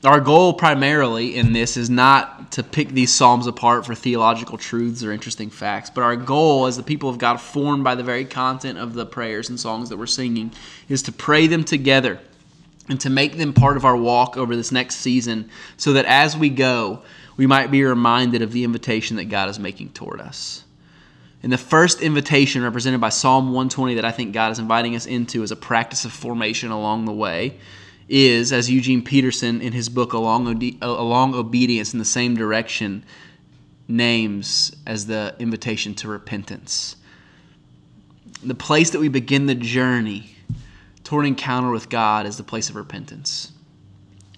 Our 0.05 0.21
goal 0.21 0.53
primarily 0.53 1.35
in 1.35 1.51
this 1.51 1.75
is 1.75 1.89
not 1.89 2.53
to 2.53 2.63
pick 2.63 2.89
these 2.89 3.13
Psalms 3.13 3.47
apart 3.47 3.85
for 3.85 3.93
theological 3.93 4.57
truths 4.57 5.03
or 5.03 5.11
interesting 5.11 5.49
facts, 5.49 5.89
but 5.89 6.03
our 6.03 6.15
goal 6.15 6.67
as 6.67 6.77
the 6.77 6.83
people 6.83 7.09
of 7.09 7.17
God, 7.17 7.41
formed 7.41 7.83
by 7.83 7.95
the 7.95 8.03
very 8.03 8.23
content 8.23 8.79
of 8.79 8.93
the 8.93 9.05
prayers 9.05 9.49
and 9.49 9.59
songs 9.59 9.89
that 9.89 9.97
we're 9.97 10.05
singing, 10.05 10.51
is 10.87 11.01
to 11.03 11.11
pray 11.11 11.47
them 11.47 11.65
together 11.65 12.17
and 12.87 12.99
to 13.01 13.09
make 13.09 13.35
them 13.35 13.51
part 13.51 13.75
of 13.75 13.83
our 13.83 13.97
walk 13.97 14.37
over 14.37 14.55
this 14.55 14.71
next 14.71 14.95
season 14.95 15.49
so 15.75 15.91
that 15.91 16.05
as 16.05 16.37
we 16.37 16.49
go, 16.49 17.01
we 17.35 17.45
might 17.45 17.69
be 17.69 17.83
reminded 17.83 18.41
of 18.41 18.53
the 18.53 18.63
invitation 18.63 19.17
that 19.17 19.25
God 19.25 19.49
is 19.49 19.59
making 19.59 19.89
toward 19.89 20.21
us. 20.21 20.63
And 21.43 21.51
the 21.51 21.57
first 21.57 22.01
invitation 22.01 22.63
represented 22.63 23.01
by 23.01 23.09
Psalm 23.09 23.47
120 23.47 23.95
that 23.95 24.05
I 24.05 24.11
think 24.11 24.33
God 24.33 24.53
is 24.53 24.59
inviting 24.59 24.95
us 24.95 25.05
into 25.05 25.43
is 25.43 25.51
a 25.51 25.57
practice 25.57 26.05
of 26.05 26.13
formation 26.13 26.71
along 26.71 27.03
the 27.03 27.11
way 27.11 27.59
is, 28.09 28.51
as 28.51 28.69
Eugene 28.69 29.03
Peterson 29.03 29.61
in 29.61 29.71
his 29.71 29.87
book 29.87 30.13
Along, 30.13 30.47
A 30.81 30.87
Long 30.87 31.35
Obedience 31.35 31.93
in 31.93 31.99
the 31.99 32.05
Same 32.05 32.35
Direction 32.35 33.05
names 33.87 34.75
as 34.85 35.05
the 35.05 35.35
invitation 35.39 35.93
to 35.95 36.07
repentance. 36.07 36.95
The 38.43 38.55
place 38.55 38.89
that 38.91 38.99
we 38.99 39.09
begin 39.09 39.45
the 39.45 39.55
journey 39.55 40.35
toward 41.03 41.25
encounter 41.25 41.71
with 41.71 41.89
God 41.89 42.25
is 42.25 42.37
the 42.37 42.43
place 42.43 42.69
of 42.69 42.75
repentance. 42.75 43.51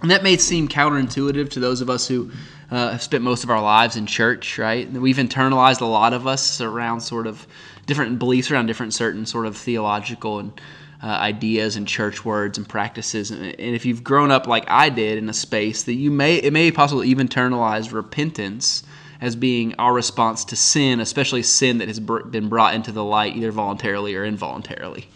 And 0.02 0.10
that 0.10 0.24
may 0.24 0.38
seem 0.38 0.68
counterintuitive 0.68 1.50
to 1.52 1.60
those 1.60 1.82
of 1.82 1.90
us 1.90 2.08
who 2.08 2.32
uh, 2.72 2.92
have 2.92 3.02
spent 3.02 3.24
most 3.24 3.44
of 3.44 3.50
our 3.50 3.62
lives 3.62 3.96
in 3.98 4.06
church, 4.06 4.58
right? 4.58 4.90
We've 4.92 5.18
internalized 5.18 5.82
a 5.82 5.86
lot 5.86 6.14
of 6.14 6.26
us 6.26 6.60
around 6.62 7.02
sort 7.02 7.28
of 7.28 7.46
different 7.86 8.18
beliefs 8.18 8.50
around 8.50 8.66
different 8.66 8.94
certain 8.94 9.26
sort 9.26 9.46
of 9.46 9.56
theological 9.56 10.40
and 10.40 10.60
uh, 11.04 11.08
ideas 11.08 11.76
and 11.76 11.88
church 11.88 12.24
words 12.24 12.58
and 12.58 12.68
practices. 12.70 13.32
And 13.32 13.56
if 13.58 13.86
you've 13.86 14.04
grown 14.04 14.30
up 14.30 14.46
like 14.46 14.66
I 14.68 14.90
did 14.90 15.18
in 15.18 15.30
a 15.30 15.34
space 15.34 15.84
that 15.84 15.96
you 15.96 16.12
may, 16.12 16.36
it 16.36 16.54
may 16.54 16.70
be 16.70 16.76
possible 16.76 17.02
to 17.02 17.08
even 17.08 17.28
internalize 17.28 17.92
repentance 17.92 18.84
as 19.20 19.36
being 19.36 19.76
our 19.78 19.94
response 19.94 20.46
to 20.46 20.56
sin, 20.56 21.00
especially 21.00 21.44
sin 21.44 21.78
that 21.78 21.88
has 21.88 22.00
been 22.00 22.50
brought 22.50 22.74
into 22.74 22.92
the 22.92 23.04
light 23.04 23.36
either 23.36 23.52
voluntarily 23.52 24.16
or 24.16 24.26
involuntarily. 24.26 25.08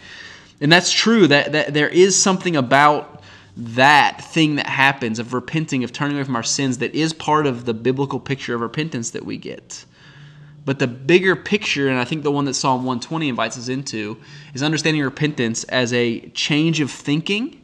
And 0.61 0.71
that's 0.71 0.91
true, 0.91 1.27
that, 1.27 1.51
that 1.51 1.73
there 1.73 1.89
is 1.89 2.19
something 2.19 2.55
about 2.55 3.23
that 3.57 4.23
thing 4.23 4.55
that 4.55 4.67
happens 4.67 5.17
of 5.19 5.33
repenting, 5.33 5.83
of 5.83 5.91
turning 5.91 6.17
away 6.17 6.23
from 6.23 6.35
our 6.35 6.43
sins, 6.43 6.79
that 6.79 6.93
is 6.93 7.13
part 7.13 7.45
of 7.45 7.65
the 7.65 7.73
biblical 7.73 8.19
picture 8.19 8.53
of 8.53 8.61
repentance 8.61 9.11
that 9.11 9.25
we 9.25 9.37
get. 9.37 9.85
But 10.65 10.79
the 10.79 10.88
bigger 10.88 11.36
picture, 11.36 11.88
and 11.88 12.00
I 12.00 12.05
think 12.05 12.24
the 12.24 12.31
one 12.31 12.45
that 12.45 12.55
Psalm 12.55 12.79
120 12.79 13.29
invites 13.29 13.57
us 13.57 13.69
into, 13.69 14.17
is 14.53 14.63
understanding 14.63 15.03
repentance 15.03 15.63
as 15.65 15.93
a 15.93 16.22
change 16.31 16.81
of 16.81 16.89
thinking 16.89 17.62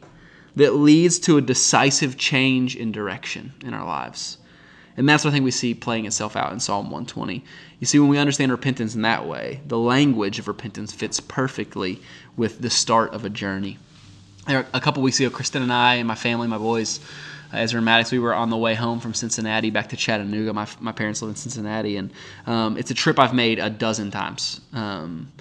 that 0.54 0.74
leads 0.74 1.18
to 1.20 1.36
a 1.36 1.40
decisive 1.40 2.16
change 2.16 2.76
in 2.76 2.92
direction 2.92 3.52
in 3.64 3.74
our 3.74 3.84
lives. 3.84 4.38
And 4.96 5.08
that's 5.08 5.24
what 5.24 5.30
I 5.30 5.32
think 5.32 5.44
we 5.44 5.50
see 5.50 5.74
playing 5.74 6.04
itself 6.04 6.36
out 6.36 6.52
in 6.52 6.60
Psalm 6.60 6.84
120. 6.86 7.42
You 7.80 7.86
see, 7.86 7.98
when 7.98 8.10
we 8.10 8.18
understand 8.18 8.52
repentance 8.52 8.94
in 8.94 9.02
that 9.02 9.26
way, 9.26 9.62
the 9.66 9.78
language 9.78 10.38
of 10.38 10.46
repentance 10.46 10.92
fits 10.92 11.18
perfectly 11.18 12.00
with 12.36 12.60
the 12.60 12.70
start 12.70 13.14
of 13.14 13.24
a 13.24 13.30
journey. 13.30 13.78
A 14.46 14.80
couple 14.80 15.02
weeks 15.02 15.18
ago, 15.18 15.30
Kristen 15.30 15.62
and 15.62 15.72
I 15.72 15.94
and 15.94 16.06
my 16.06 16.14
family, 16.14 16.46
my 16.46 16.58
boys, 16.58 17.00
uh, 17.52 17.56
as 17.56 17.74
Maddox, 17.74 18.12
we 18.12 18.18
were 18.18 18.34
on 18.34 18.50
the 18.50 18.56
way 18.56 18.74
home 18.74 19.00
from 19.00 19.14
Cincinnati 19.14 19.70
back 19.70 19.88
to 19.90 19.96
Chattanooga. 19.96 20.52
My, 20.52 20.66
my 20.80 20.92
parents 20.92 21.22
live 21.22 21.30
in 21.30 21.36
Cincinnati, 21.36 21.96
and 21.96 22.10
um, 22.46 22.76
it's 22.76 22.90
a 22.90 22.94
trip 22.94 23.18
I've 23.18 23.34
made 23.34 23.58
a 23.58 23.70
dozen 23.70 24.10
times. 24.10 24.60
Um, 24.72 25.32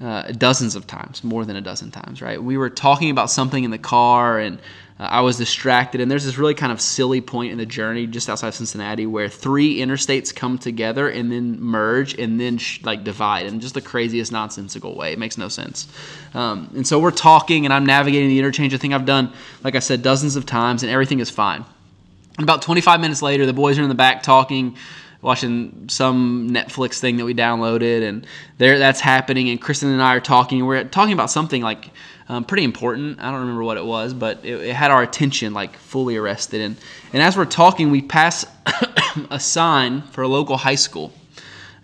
uh, 0.00 0.32
dozens 0.32 0.74
of 0.74 0.86
times, 0.86 1.22
more 1.22 1.44
than 1.44 1.56
a 1.56 1.60
dozen 1.60 1.90
times, 1.90 2.20
right? 2.20 2.42
We 2.42 2.56
were 2.56 2.70
talking 2.70 3.10
about 3.10 3.30
something 3.30 3.62
in 3.62 3.70
the 3.70 3.78
car 3.78 4.38
and 4.38 4.58
uh, 4.98 5.04
I 5.04 5.20
was 5.22 5.36
distracted. 5.36 6.00
And 6.00 6.10
there's 6.10 6.24
this 6.24 6.38
really 6.38 6.54
kind 6.54 6.72
of 6.72 6.80
silly 6.80 7.20
point 7.20 7.52
in 7.52 7.58
the 7.58 7.66
journey 7.66 8.06
just 8.06 8.28
outside 8.28 8.48
of 8.48 8.54
Cincinnati 8.54 9.06
where 9.06 9.28
three 9.28 9.78
interstates 9.78 10.34
come 10.34 10.58
together 10.58 11.08
and 11.08 11.30
then 11.30 11.60
merge 11.60 12.18
and 12.18 12.40
then 12.40 12.58
sh- 12.58 12.80
like 12.82 13.04
divide 13.04 13.46
in 13.46 13.60
just 13.60 13.74
the 13.74 13.80
craziest 13.80 14.30
nonsensical 14.32 14.96
way. 14.96 15.12
It 15.12 15.18
makes 15.18 15.38
no 15.38 15.48
sense. 15.48 15.88
Um, 16.32 16.70
and 16.74 16.86
so 16.86 16.98
we're 16.98 17.10
talking 17.10 17.64
and 17.64 17.72
I'm 17.72 17.86
navigating 17.86 18.28
the 18.28 18.38
interchange. 18.38 18.74
I 18.74 18.78
think 18.78 18.94
I've 18.94 19.06
done, 19.06 19.32
like 19.62 19.74
I 19.74 19.80
said, 19.80 20.02
dozens 20.02 20.36
of 20.36 20.46
times 20.46 20.82
and 20.82 20.90
everything 20.90 21.20
is 21.20 21.30
fine. 21.30 21.64
And 22.36 22.42
about 22.42 22.62
25 22.62 23.00
minutes 23.00 23.22
later, 23.22 23.46
the 23.46 23.52
boys 23.52 23.78
are 23.78 23.82
in 23.82 23.88
the 23.88 23.94
back 23.94 24.22
talking 24.22 24.76
watching 25.24 25.88
some 25.88 26.50
Netflix 26.50 27.00
thing 27.00 27.16
that 27.16 27.24
we 27.24 27.34
downloaded, 27.34 28.06
and 28.06 28.26
there 28.58 28.78
that's 28.78 29.00
happening. 29.00 29.48
And 29.48 29.60
Kristen 29.60 29.90
and 29.90 30.02
I 30.02 30.14
are 30.14 30.20
talking. 30.20 30.64
We're 30.64 30.84
talking 30.84 31.14
about 31.14 31.30
something 31.30 31.62
like 31.62 31.90
um, 32.28 32.44
pretty 32.44 32.64
important. 32.64 33.18
I 33.20 33.30
don't 33.30 33.40
remember 33.40 33.64
what 33.64 33.78
it 33.78 33.84
was, 33.84 34.14
but 34.14 34.44
it, 34.44 34.60
it, 34.60 34.74
had 34.74 34.90
our 34.90 35.02
attention 35.02 35.54
like 35.54 35.76
fully 35.76 36.16
arrested. 36.16 36.60
And 36.60 36.76
and 37.12 37.22
as 37.22 37.36
we're 37.36 37.46
talking, 37.46 37.90
we 37.90 38.02
pass 38.02 38.46
a 39.30 39.40
sign 39.40 40.02
for 40.02 40.22
a 40.22 40.28
local 40.28 40.56
high 40.58 40.74
school 40.76 41.12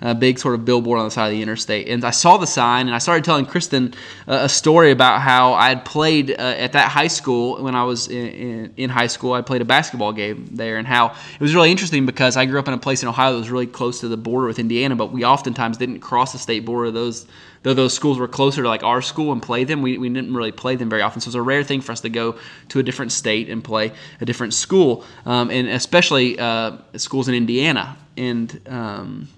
a 0.00 0.14
big 0.14 0.38
sort 0.38 0.54
of 0.54 0.64
billboard 0.64 0.98
on 0.98 1.04
the 1.04 1.10
side 1.10 1.26
of 1.26 1.32
the 1.32 1.42
interstate. 1.42 1.88
And 1.88 2.04
I 2.04 2.10
saw 2.10 2.36
the 2.36 2.46
sign, 2.46 2.86
and 2.86 2.94
I 2.94 2.98
started 2.98 3.24
telling 3.24 3.46
Kristen 3.46 3.94
a 4.26 4.48
story 4.48 4.90
about 4.90 5.20
how 5.20 5.54
I 5.54 5.68
had 5.68 5.84
played 5.84 6.30
uh, 6.30 6.34
at 6.34 6.72
that 6.72 6.90
high 6.90 7.08
school 7.08 7.62
when 7.62 7.74
I 7.74 7.84
was 7.84 8.08
in, 8.08 8.26
in, 8.28 8.74
in, 8.76 8.90
high 8.90 9.06
school. 9.06 9.32
I 9.32 9.42
played 9.42 9.62
a 9.62 9.64
basketball 9.64 10.12
game 10.12 10.48
there, 10.52 10.78
and 10.78 10.86
how 10.86 11.08
it 11.08 11.40
was 11.40 11.54
really 11.54 11.70
interesting 11.70 12.06
because 12.06 12.36
I 12.36 12.46
grew 12.46 12.58
up 12.58 12.68
in 12.68 12.74
a 12.74 12.78
place 12.78 13.02
in 13.02 13.08
Ohio 13.08 13.32
that 13.32 13.38
was 13.38 13.50
really 13.50 13.66
close 13.66 14.00
to 14.00 14.08
the 14.08 14.16
border 14.16 14.46
with 14.46 14.58
Indiana, 14.58 14.96
but 14.96 15.12
we 15.12 15.24
oftentimes 15.24 15.76
didn't 15.76 16.00
cross 16.00 16.32
the 16.32 16.38
state 16.38 16.64
border. 16.64 16.90
Those 16.90 17.26
though 17.62 17.74
those 17.74 17.92
schools 17.92 18.18
were 18.18 18.28
closer 18.28 18.62
to 18.62 18.68
like 18.68 18.82
our 18.82 19.02
school 19.02 19.32
and 19.32 19.42
play 19.42 19.64
them, 19.64 19.82
we, 19.82 19.98
we 19.98 20.08
didn't 20.08 20.34
really 20.34 20.52
play 20.52 20.76
them 20.76 20.88
very 20.88 21.02
often. 21.02 21.20
So 21.20 21.26
it 21.26 21.28
was 21.28 21.34
a 21.34 21.42
rare 21.42 21.62
thing 21.62 21.80
for 21.80 21.92
us 21.92 22.00
to 22.00 22.08
go 22.08 22.38
to 22.68 22.78
a 22.78 22.82
different 22.82 23.12
state 23.12 23.50
and 23.50 23.62
play 23.62 23.92
a 24.20 24.24
different 24.24 24.54
school, 24.54 25.04
um, 25.26 25.50
and 25.50 25.68
especially 25.68 26.38
uh, 26.38 26.78
schools 26.96 27.28
in 27.28 27.34
Indiana. 27.34 27.96
And 28.16 28.60
um, 28.66 29.28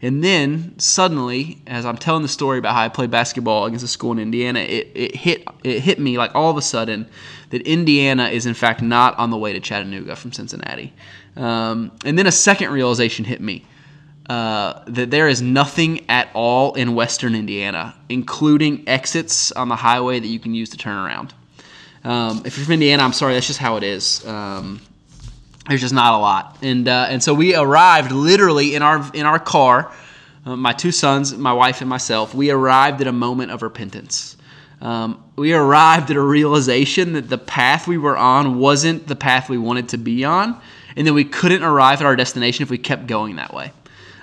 and 0.00 0.22
then 0.22 0.78
suddenly, 0.78 1.60
as 1.66 1.84
I'm 1.84 1.96
telling 1.96 2.22
the 2.22 2.28
story 2.28 2.58
about 2.58 2.74
how 2.74 2.82
I 2.82 2.88
played 2.88 3.10
basketball 3.10 3.66
against 3.66 3.84
a 3.84 3.88
school 3.88 4.12
in 4.12 4.18
Indiana, 4.18 4.60
it, 4.60 4.90
it 4.94 5.16
hit 5.16 5.44
it 5.64 5.80
hit 5.80 5.98
me 5.98 6.18
like 6.18 6.34
all 6.34 6.50
of 6.50 6.56
a 6.56 6.62
sudden 6.62 7.08
that 7.50 7.62
Indiana 7.62 8.28
is 8.28 8.46
in 8.46 8.54
fact 8.54 8.80
not 8.80 9.18
on 9.18 9.30
the 9.30 9.36
way 9.36 9.52
to 9.52 9.60
Chattanooga 9.60 10.14
from 10.14 10.32
Cincinnati. 10.32 10.92
Um, 11.36 11.92
and 12.04 12.16
then 12.18 12.26
a 12.26 12.32
second 12.32 12.70
realization 12.70 13.24
hit 13.24 13.40
me 13.40 13.64
uh, 14.28 14.82
that 14.86 15.10
there 15.10 15.26
is 15.26 15.42
nothing 15.42 16.08
at 16.08 16.28
all 16.34 16.74
in 16.74 16.94
Western 16.94 17.34
Indiana, 17.34 17.94
including 18.08 18.88
exits 18.88 19.50
on 19.52 19.68
the 19.68 19.76
highway 19.76 20.20
that 20.20 20.28
you 20.28 20.38
can 20.38 20.54
use 20.54 20.68
to 20.70 20.76
turn 20.76 20.96
around. 20.96 21.34
Um, 22.04 22.42
if 22.44 22.56
you're 22.56 22.64
from 22.64 22.74
Indiana, 22.74 23.02
I'm 23.02 23.12
sorry, 23.12 23.34
that's 23.34 23.46
just 23.46 23.58
how 23.58 23.76
it 23.76 23.82
is. 23.82 24.24
Um, 24.26 24.80
there's 25.68 25.80
just 25.80 25.94
not 25.94 26.14
a 26.14 26.18
lot, 26.18 26.58
and 26.62 26.88
uh, 26.88 27.06
and 27.08 27.22
so 27.22 27.34
we 27.34 27.54
arrived 27.54 28.10
literally 28.10 28.74
in 28.74 28.82
our 28.82 29.10
in 29.14 29.26
our 29.26 29.38
car, 29.38 29.92
uh, 30.46 30.56
my 30.56 30.72
two 30.72 30.92
sons, 30.92 31.36
my 31.36 31.52
wife, 31.52 31.80
and 31.80 31.90
myself. 31.90 32.34
We 32.34 32.50
arrived 32.50 33.00
at 33.00 33.06
a 33.06 33.12
moment 33.12 33.50
of 33.50 33.62
repentance. 33.62 34.36
Um, 34.80 35.22
we 35.36 35.52
arrived 35.52 36.10
at 36.10 36.16
a 36.16 36.22
realization 36.22 37.12
that 37.14 37.28
the 37.28 37.38
path 37.38 37.86
we 37.86 37.98
were 37.98 38.16
on 38.16 38.58
wasn't 38.58 39.06
the 39.08 39.16
path 39.16 39.48
we 39.48 39.58
wanted 39.58 39.90
to 39.90 39.98
be 39.98 40.24
on, 40.24 40.60
and 40.96 41.06
that 41.06 41.12
we 41.12 41.24
couldn't 41.24 41.62
arrive 41.62 42.00
at 42.00 42.06
our 42.06 42.16
destination 42.16 42.62
if 42.62 42.70
we 42.70 42.78
kept 42.78 43.06
going 43.06 43.36
that 43.36 43.52
way. 43.52 43.72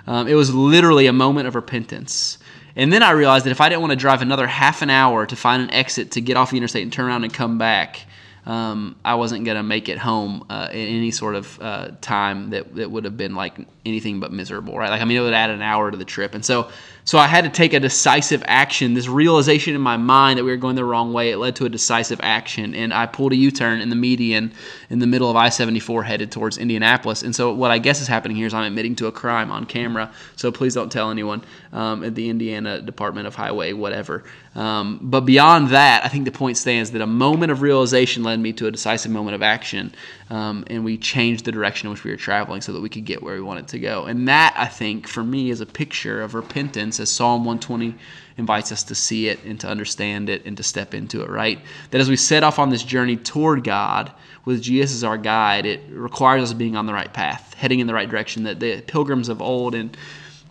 Um, 0.07 0.27
it 0.27 0.35
was 0.35 0.53
literally 0.53 1.07
a 1.07 1.13
moment 1.13 1.47
of 1.47 1.55
repentance. 1.55 2.37
And 2.75 2.91
then 2.91 3.03
I 3.03 3.11
realized 3.11 3.45
that 3.45 3.51
if 3.51 3.61
I 3.61 3.69
didn't 3.69 3.81
want 3.81 3.91
to 3.91 3.97
drive 3.97 4.21
another 4.21 4.47
half 4.47 4.81
an 4.81 4.89
hour 4.89 5.25
to 5.25 5.35
find 5.35 5.63
an 5.63 5.71
exit 5.71 6.11
to 6.11 6.21
get 6.21 6.35
off 6.37 6.51
the 6.51 6.57
interstate 6.57 6.83
and 6.83 6.91
turn 6.91 7.05
around 7.05 7.23
and 7.23 7.33
come 7.33 7.57
back, 7.57 8.05
um, 8.45 8.95
I 9.03 9.15
wasn't 9.15 9.45
going 9.45 9.57
to 9.57 9.63
make 9.63 9.89
it 9.89 9.97
home 9.97 10.45
uh, 10.49 10.69
in 10.71 10.87
any 10.87 11.11
sort 11.11 11.35
of 11.35 11.59
uh, 11.61 11.91
time 12.01 12.51
that, 12.51 12.75
that 12.75 12.91
would 12.91 13.05
have 13.05 13.17
been 13.17 13.35
like 13.35 13.57
anything 13.85 14.19
but 14.19 14.31
miserable, 14.31 14.77
right? 14.77 14.89
Like, 14.89 15.01
I 15.01 15.05
mean, 15.05 15.17
it 15.17 15.21
would 15.21 15.33
add 15.33 15.49
an 15.49 15.61
hour 15.61 15.89
to 15.89 15.97
the 15.97 16.05
trip. 16.05 16.35
And 16.35 16.45
so 16.45 16.69
so 17.05 17.19
I 17.19 17.27
had 17.27 17.43
to 17.43 17.51
take 17.51 17.73
a 17.73 17.79
decisive 17.79 18.43
action. 18.47 18.95
This 18.95 19.07
realization 19.07 19.75
in 19.75 19.81
my 19.81 19.95
mind 19.95 20.39
that 20.39 20.43
we 20.43 20.49
were 20.49 20.57
going 20.57 20.75
the 20.75 20.83
wrong 20.83 21.13
way, 21.13 21.29
it 21.29 21.37
led 21.37 21.55
to 21.57 21.65
a 21.65 21.69
decisive 21.69 22.19
action. 22.23 22.73
And 22.73 22.91
I 22.91 23.05
pulled 23.05 23.31
a 23.31 23.35
U 23.35 23.51
turn 23.51 23.79
in 23.79 23.89
the 23.89 23.95
median 23.95 24.51
in 24.89 24.97
the 24.97 25.05
middle 25.05 25.29
of 25.29 25.35
I 25.35 25.49
74 25.49 26.01
headed 26.01 26.31
towards 26.31 26.57
Indianapolis. 26.57 27.21
And 27.21 27.35
so 27.35 27.53
what 27.53 27.69
I 27.69 27.77
guess 27.77 28.01
is 28.01 28.07
happening 28.07 28.35
here 28.35 28.47
is 28.47 28.55
I'm 28.55 28.63
admitting 28.63 28.95
to 28.95 29.07
a 29.07 29.11
crime 29.11 29.51
on 29.51 29.67
camera. 29.67 30.11
So 30.35 30.51
please 30.51 30.73
don't 30.73 30.91
tell 30.91 31.11
anyone 31.11 31.43
um, 31.73 32.03
at 32.03 32.15
the 32.15 32.27
Indiana 32.27 32.81
Department 32.81 33.27
of 33.27 33.35
Highway, 33.35 33.73
whatever. 33.73 34.23
Um, 34.55 34.99
but 35.01 35.21
beyond 35.21 35.69
that, 35.69 36.03
I 36.03 36.07
think 36.07 36.25
the 36.25 36.31
point 36.31 36.57
stands 36.57 36.89
that 36.91 37.01
a 37.01 37.07
moment 37.07 37.51
of 37.51 37.61
realization 37.61 38.23
led 38.23 38.39
me 38.39 38.51
to 38.53 38.65
a 38.65 38.71
decisive 38.71 39.11
moment 39.11 39.35
of 39.35 39.43
action. 39.43 39.93
Um, 40.29 40.63
and 40.67 40.83
we 40.83 40.97
changed 40.97 41.45
the 41.45 41.51
direction 41.51 41.87
in 41.87 41.91
which 41.91 42.03
we 42.03 42.09
were 42.09 42.17
traveling 42.17 42.61
so 42.61 42.73
that 42.73 42.81
we 42.81 42.89
could 42.89 43.05
get 43.05 43.21
where 43.21 43.35
we 43.35 43.41
wanted 43.41 43.67
to 43.67 43.79
go. 43.79 44.05
And 44.05 44.27
that, 44.27 44.55
I 44.57 44.65
think, 44.65 45.07
for 45.07 45.23
me, 45.23 45.51
is 45.51 45.61
a 45.61 45.67
picture 45.67 46.21
of 46.23 46.33
repentance 46.33 46.94
as 46.99 47.09
Psalm 47.09 47.45
120 47.45 47.95
invites 48.37 48.71
us 48.71 48.83
to 48.83 48.95
see 48.95 49.27
it 49.27 49.43
and 49.43 49.59
to 49.61 49.67
understand 49.67 50.29
it 50.29 50.45
and 50.45 50.57
to 50.57 50.63
step 50.63 50.93
into 50.93 51.21
it, 51.21 51.29
right? 51.29 51.59
That 51.91 52.01
as 52.01 52.09
we 52.09 52.17
set 52.17 52.43
off 52.43 52.59
on 52.59 52.69
this 52.69 52.83
journey 52.83 53.15
toward 53.15 53.63
God 53.63 54.11
with 54.43 54.61
Jesus 54.61 54.97
as 54.97 55.03
our 55.03 55.17
guide, 55.17 55.65
it 55.65 55.81
requires 55.89 56.43
us 56.43 56.53
being 56.53 56.75
on 56.75 56.85
the 56.85 56.93
right 56.93 57.11
path, 57.11 57.53
heading 57.55 57.79
in 57.79 57.87
the 57.87 57.93
right 57.93 58.09
direction. 58.09 58.43
That 58.43 58.59
the 58.59 58.81
pilgrims 58.81 59.29
of 59.29 59.41
old 59.41 59.73
and 59.75 59.95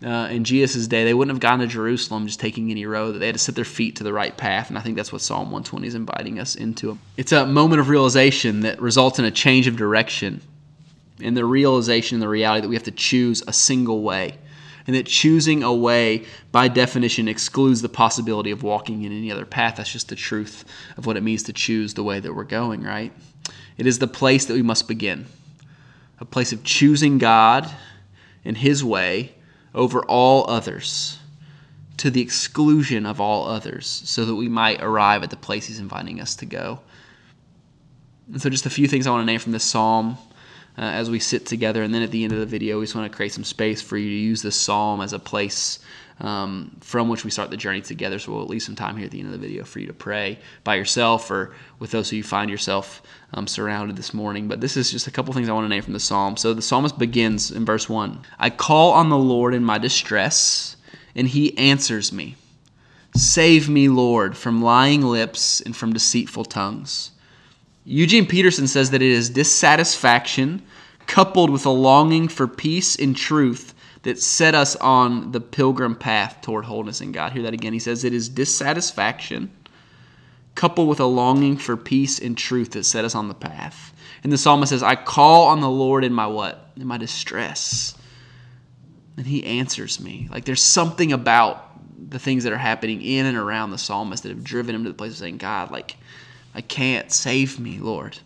uh, 0.05 0.29
in 0.31 0.45
Jesus' 0.45 0.87
day, 0.87 1.05
they 1.05 1.15
wouldn't 1.15 1.35
have 1.35 1.41
gone 1.41 1.61
to 1.61 1.67
Jerusalem 1.67 2.27
just 2.27 2.41
taking 2.41 2.71
any 2.71 2.85
road. 2.85 3.13
That 3.15 3.21
they 3.21 3.27
had 3.27 3.37
to 3.37 3.39
set 3.39 3.55
their 3.55 3.65
feet 3.65 3.97
to 3.97 4.05
the 4.05 4.13
right 4.13 4.37
path, 4.37 4.69
and 4.69 4.77
I 4.77 4.83
think 4.83 4.97
that's 4.97 5.13
what 5.13 5.23
Psalm 5.23 5.51
120 5.51 5.87
is 5.87 5.95
inviting 5.95 6.39
us 6.39 6.57
into. 6.57 6.99
It's 7.17 7.33
a 7.33 7.47
moment 7.47 7.81
of 7.81 7.89
realization 7.89 8.61
that 8.61 8.81
results 8.81 9.19
in 9.19 9.25
a 9.25 9.31
change 9.31 9.67
of 9.67 9.77
direction, 9.77 10.43
and 11.23 11.37
the 11.37 11.45
realization 11.45 12.17
and 12.17 12.23
the 12.23 12.29
reality 12.29 12.63
that 12.63 12.69
we 12.69 12.75
have 12.75 12.85
to 12.85 12.91
choose 12.91 13.43
a 13.47 13.53
single 13.53 14.03
way, 14.03 14.37
and 14.87 14.95
that 14.95 15.07
choosing 15.07 15.63
a 15.63 15.73
way, 15.73 16.25
by 16.53 16.69
definition, 16.69 17.27
excludes 17.27 17.81
the 17.81 17.89
possibility 17.89 18.51
of 18.51 18.63
walking 18.63 19.03
in 19.03 19.13
any 19.13 19.31
other 19.33 19.47
path. 19.47 19.77
That's 19.77 19.93
just 19.93 20.09
the 20.09 20.17
truth 20.17 20.65
of 20.97 21.07
what 21.07 21.17
it 21.17 21.23
means 21.23 21.43
to 21.45 21.53
choose 21.53 21.95
the 21.95 22.05
way 22.05 22.21
that 22.21 22.35
we're 22.35 22.45
going, 22.45 22.83
right? 22.83 23.13
It 23.79 23.87
is 23.87 23.99
the 23.99 24.07
place 24.07 24.45
that 24.47 24.55
we 24.55 24.63
must 24.63 24.87
begin, 24.87 25.27
a 26.21 26.25
place 26.25 26.53
of 26.53 26.65
choosing 26.65 27.19
God 27.19 27.71
and 28.45 28.57
His 28.57 28.85
way 28.85 29.35
over 29.75 30.05
all 30.05 30.49
others 30.49 31.19
to 31.97 32.11
the 32.11 32.21
exclusion 32.21 33.07
of 33.07 33.21
all 33.21 33.47
others 33.47 34.03
so 34.05 34.25
that 34.25 34.35
we 34.35 34.49
might 34.49 34.83
arrive 34.83 35.23
at 35.23 35.31
the 35.31 35.37
place 35.37 35.67
he's 35.67 35.79
inviting 35.79 36.21
us 36.21 36.35
to 36.37 36.47
go. 36.47 36.81
And 38.33 38.41
so, 38.41 38.51
just 38.51 38.67
a 38.67 38.71
few 38.71 38.89
things 38.89 39.07
I 39.07 39.11
want 39.11 39.23
to 39.23 39.27
name 39.27 39.41
from 39.41 39.53
this 39.53 39.65
psalm 39.65 40.17
uh, 40.77 40.83
as 40.83 41.11
we 41.11 41.19
sit 41.19 41.47
together. 41.47 41.83
And 41.83 41.95
then 41.95 42.03
at 42.03 42.11
the 42.11 42.25
end 42.25 42.33
of 42.33 42.41
the 42.41 42.47
video, 42.47 42.79
we 42.79 42.85
just 42.85 42.95
want 42.95 43.11
to 43.11 43.17
create 43.17 43.33
some 43.33 43.45
space 43.45 43.81
for 43.81 43.97
you 43.97 44.09
to 44.09 44.17
use 44.17 44.43
this 44.43 44.61
psalm 44.61 45.01
as 45.01 45.13
a 45.13 45.19
place 45.19 45.79
um, 46.21 46.77
from 46.81 47.09
which 47.09 47.25
we 47.25 47.31
start 47.31 47.51
the 47.51 47.57
journey 47.57 47.81
together. 47.81 48.19
So 48.19 48.33
we'll 48.33 48.47
leave 48.47 48.63
some 48.63 48.77
time 48.77 48.97
here 48.97 49.07
at 49.07 49.11
the 49.11 49.19
end 49.19 49.27
of 49.27 49.33
the 49.33 49.47
video 49.47 49.65
for 49.65 49.81
you 49.81 49.87
to 49.87 49.93
pray 49.93 50.39
by 50.63 50.77
yourself 50.77 51.31
or 51.31 51.55
with 51.79 51.91
those 51.91 52.11
who 52.11 52.17
you 52.17 52.23
find 52.23 52.51
yourself 52.51 53.03
um, 53.33 53.47
surrounded 53.47 53.97
this 53.97 54.15
morning. 54.15 54.49
But 54.49 54.61
this 54.61 54.77
is 54.77 54.91
just 54.91 55.07
a 55.07 55.11
couple 55.11 55.35
things 55.35 55.49
I 55.49 55.53
want 55.53 55.65
to 55.65 55.69
name 55.69 55.83
from 55.83 55.93
the 55.93 56.01
psalm. 56.01 56.37
So 56.37 56.55
the 56.55 56.63
psalmist 56.63 56.99
begins 56.99 57.51
in 57.51 57.65
verse 57.65 57.89
1 57.89 58.21
I 58.39 58.51
call 58.51 58.93
on 58.93 59.09
the 59.09 59.19
Lord 59.19 59.55
in 59.55 59.65
my 59.65 59.79
distress, 59.79 60.77
and 61.15 61.29
he 61.29 61.57
answers 61.59 62.13
me. 62.13 62.37
Save 63.17 63.69
me, 63.69 63.89
Lord, 63.89 64.37
from 64.37 64.61
lying 64.61 65.03
lips 65.03 65.61
and 65.61 65.77
from 65.77 65.93
deceitful 65.93 66.47
tongues. 66.47 67.13
Eugene 67.85 68.27
Peterson 68.27 68.67
says 68.67 68.91
that 68.91 69.03
it 69.03 69.11
is 69.11 69.31
dissatisfaction 69.31 70.63
coupled 71.07 71.51
with 71.51 71.67
a 71.67 71.71
longing 71.71 72.29
for 72.29 72.49
peace 72.49 72.97
and 72.97 73.17
truth 73.17 73.75
that 74.03 74.19
set 74.19 74.55
us 74.55 74.77
on 74.77 75.33
the 75.33 75.41
pilgrim 75.41 75.95
path 75.95 76.39
toward 76.41 76.65
wholeness 76.65 77.01
in 77.01 77.13
God. 77.13 77.33
Hear 77.33 77.43
that 77.43 77.55
again. 77.55 77.73
He 77.73 77.79
says 77.79 78.05
it 78.05 78.15
is 78.15 78.29
dissatisfaction 78.29 79.51
coupled 80.55 80.89
with 80.89 81.01
a 81.01 81.05
longing 81.05 81.57
for 81.57 81.77
peace 81.77 82.21
and 82.21 82.39
truth 82.39 82.73
that 82.73 82.85
set 82.85 83.05
us 83.05 83.15
on 83.15 83.29
the 83.29 83.35
path. 83.35 83.93
And 84.23 84.33
the 84.33 84.39
psalmist 84.39 84.71
says, 84.71 84.83
I 84.83 84.95
call 84.95 85.49
on 85.49 85.61
the 85.61 85.71
Lord 85.71 86.05
in 86.05 86.13
my 86.13 86.27
what? 86.27 86.71
In 86.77 86.87
my 86.87 86.97
distress. 86.97 87.97
And 89.17 89.27
he 89.27 89.45
answers 89.45 90.01
me. 90.01 90.29
Like 90.31 90.45
there's 90.45 90.63
something 90.63 91.13
about 91.13 91.71
the 92.11 92.19
things 92.19 92.45
that 92.45 92.53
are 92.53 92.59
happening 92.59 93.03
in 93.03 93.27
and 93.27 93.37
around 93.37 93.71
the 93.71 93.79
psalmist 93.79 94.23
that 94.23 94.31
have 94.31 94.45
driven 94.45 94.75
him 94.75 94.85
to 94.85 94.91
the 94.91 94.95
place 94.95 95.13
of 95.13 95.19
saying, 95.19 95.39
God, 95.39 95.71
like, 95.71 95.97
I 96.55 96.61
can't 96.61 97.11
save 97.11 97.59
me, 97.59 97.79
Lord. 97.79 98.19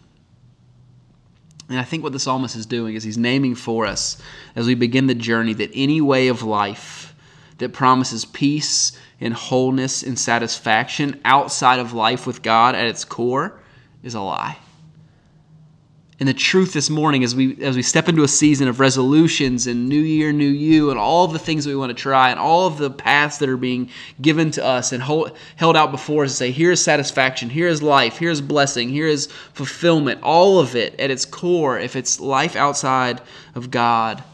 And 1.68 1.78
I 1.78 1.84
think 1.84 2.02
what 2.02 2.12
the 2.12 2.18
psalmist 2.18 2.56
is 2.56 2.66
doing 2.66 2.94
is 2.94 3.02
he's 3.02 3.18
naming 3.18 3.54
for 3.54 3.86
us 3.86 4.20
as 4.56 4.66
we 4.66 4.74
begin 4.74 5.06
the 5.06 5.14
journey 5.14 5.52
that 5.54 5.70
any 5.74 6.00
way 6.00 6.28
of 6.28 6.42
life 6.42 7.14
that 7.58 7.72
promises 7.72 8.24
peace 8.24 8.98
and 9.20 9.34
wholeness 9.34 10.02
and 10.02 10.18
satisfaction 10.18 11.20
outside 11.24 11.78
of 11.78 11.92
life 11.92 12.26
with 12.26 12.42
God 12.42 12.74
at 12.74 12.86
its 12.86 13.04
core 13.04 13.60
is 14.02 14.14
a 14.14 14.20
lie. 14.20 14.58
And 16.20 16.28
the 16.28 16.34
truth 16.34 16.72
this 16.72 16.90
morning 16.90 17.22
as 17.22 17.36
we 17.36 17.56
as 17.62 17.76
we 17.76 17.82
step 17.82 18.08
into 18.08 18.24
a 18.24 18.28
season 18.28 18.66
of 18.66 18.80
resolutions 18.80 19.68
and 19.68 19.88
new 19.88 20.00
year, 20.00 20.32
new 20.32 20.48
you, 20.48 20.90
and 20.90 20.98
all 20.98 21.24
of 21.24 21.32
the 21.32 21.38
things 21.38 21.64
we 21.64 21.76
want 21.76 21.90
to 21.90 22.02
try, 22.02 22.30
and 22.30 22.40
all 22.40 22.66
of 22.66 22.76
the 22.76 22.90
paths 22.90 23.38
that 23.38 23.48
are 23.48 23.56
being 23.56 23.88
given 24.20 24.50
to 24.52 24.64
us 24.64 24.90
and 24.90 25.00
hold, 25.00 25.30
held 25.54 25.76
out 25.76 25.92
before 25.92 26.24
us 26.24 26.32
to 26.32 26.36
say, 26.36 26.50
here 26.50 26.72
is 26.72 26.82
satisfaction, 26.82 27.48
here 27.48 27.68
is 27.68 27.84
life, 27.84 28.18
here 28.18 28.30
is 28.30 28.40
blessing, 28.40 28.88
here 28.88 29.06
is 29.06 29.28
fulfillment. 29.52 30.20
All 30.24 30.58
of 30.58 30.74
it 30.74 30.98
at 30.98 31.12
its 31.12 31.24
core, 31.24 31.78
if 31.78 31.94
it's 31.94 32.18
life 32.18 32.56
outside 32.56 33.20
of 33.54 33.70
God, 33.70 34.24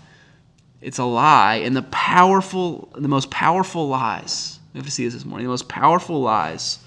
it's 0.80 0.98
a 0.98 1.04
lie. 1.04 1.56
And 1.56 1.76
the 1.76 1.82
powerful, 1.82 2.88
the 2.94 3.08
most 3.08 3.30
powerful 3.30 3.88
lies, 3.88 4.58
we 4.72 4.78
have 4.78 4.86
to 4.86 4.90
see 4.90 5.04
this 5.04 5.12
this 5.12 5.26
morning, 5.26 5.44
the 5.44 5.50
most 5.52 5.68
powerful 5.68 6.22
lies 6.22 6.78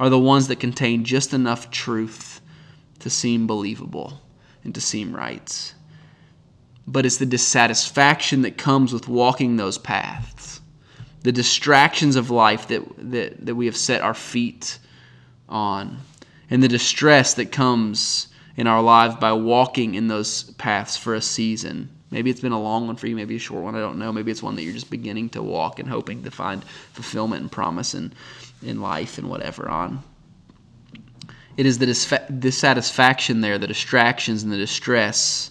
are 0.00 0.10
the 0.10 0.18
ones 0.18 0.48
that 0.48 0.58
contain 0.58 1.04
just 1.04 1.32
enough 1.32 1.70
truth 1.70 2.40
to 2.98 3.08
seem 3.08 3.46
believable 3.46 4.20
and 4.64 4.74
to 4.74 4.80
seem 4.80 5.14
right. 5.14 5.74
But 6.86 7.06
it's 7.06 7.18
the 7.18 7.26
dissatisfaction 7.26 8.42
that 8.42 8.58
comes 8.58 8.92
with 8.92 9.08
walking 9.08 9.56
those 9.56 9.78
paths, 9.78 10.60
the 11.22 11.32
distractions 11.32 12.16
of 12.16 12.30
life 12.30 12.68
that, 12.68 12.82
that, 13.10 13.46
that 13.46 13.54
we 13.54 13.66
have 13.66 13.76
set 13.76 14.00
our 14.00 14.14
feet 14.14 14.78
on, 15.48 15.98
and 16.48 16.62
the 16.62 16.68
distress 16.68 17.34
that 17.34 17.52
comes 17.52 18.28
in 18.56 18.66
our 18.66 18.82
lives 18.82 19.14
by 19.16 19.32
walking 19.32 19.94
in 19.94 20.08
those 20.08 20.44
paths 20.54 20.96
for 20.96 21.14
a 21.14 21.22
season. 21.22 21.88
Maybe 22.10 22.28
it's 22.28 22.40
been 22.40 22.52
a 22.52 22.60
long 22.60 22.88
one 22.88 22.96
for 22.96 23.06
you, 23.06 23.14
maybe 23.14 23.36
a 23.36 23.38
short 23.38 23.62
one, 23.62 23.76
I 23.76 23.80
don't 23.80 23.98
know. 23.98 24.12
Maybe 24.12 24.32
it's 24.32 24.42
one 24.42 24.56
that 24.56 24.62
you're 24.62 24.74
just 24.74 24.90
beginning 24.90 25.30
to 25.30 25.42
walk 25.42 25.78
and 25.78 25.88
hoping 25.88 26.24
to 26.24 26.30
find 26.30 26.64
fulfillment 26.92 27.42
and 27.42 27.52
promise 27.52 27.94
in, 27.94 28.12
in 28.62 28.80
life 28.80 29.16
and 29.16 29.30
whatever 29.30 29.68
on. 29.68 30.02
It 31.60 31.66
is 31.66 31.76
the 31.76 32.28
dissatisfaction 32.38 33.42
there, 33.42 33.58
the 33.58 33.66
distractions 33.66 34.42
and 34.42 34.50
the 34.50 34.56
distress 34.56 35.50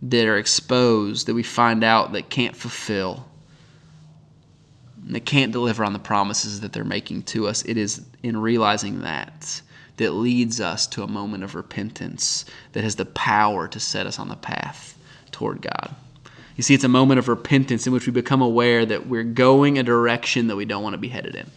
that 0.00 0.26
are 0.26 0.38
exposed 0.38 1.26
that 1.26 1.34
we 1.34 1.42
find 1.42 1.84
out 1.84 2.14
that 2.14 2.30
can't 2.30 2.56
fulfill, 2.56 3.26
that 5.08 5.26
can't 5.26 5.52
deliver 5.52 5.84
on 5.84 5.92
the 5.92 5.98
promises 5.98 6.62
that 6.62 6.72
they're 6.72 6.84
making 6.84 7.24
to 7.24 7.46
us. 7.46 7.62
It 7.66 7.76
is 7.76 8.00
in 8.22 8.38
realizing 8.38 9.02
that 9.02 9.60
that 9.98 10.12
leads 10.12 10.58
us 10.58 10.86
to 10.86 11.02
a 11.02 11.06
moment 11.06 11.44
of 11.44 11.54
repentance 11.54 12.46
that 12.72 12.82
has 12.82 12.96
the 12.96 13.04
power 13.04 13.68
to 13.68 13.78
set 13.78 14.06
us 14.06 14.18
on 14.18 14.28
the 14.28 14.36
path 14.36 14.96
toward 15.30 15.60
God. 15.60 15.94
You 16.56 16.62
see, 16.62 16.72
it's 16.72 16.82
a 16.82 16.88
moment 16.88 17.18
of 17.18 17.28
repentance 17.28 17.86
in 17.86 17.92
which 17.92 18.06
we 18.06 18.12
become 18.12 18.40
aware 18.40 18.86
that 18.86 19.06
we're 19.06 19.22
going 19.22 19.78
a 19.78 19.82
direction 19.82 20.46
that 20.46 20.56
we 20.56 20.64
don't 20.64 20.82
want 20.82 20.94
to 20.94 20.98
be 20.98 21.08
headed 21.08 21.34
in 21.34 21.50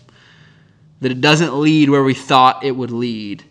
that 1.01 1.11
it 1.11 1.21
doesn't 1.21 1.59
lead 1.59 1.89
where 1.89 2.03
we 2.03 2.13
thought 2.13 2.63
it 2.63 2.75
would 2.75 2.91
lead. 2.91 3.43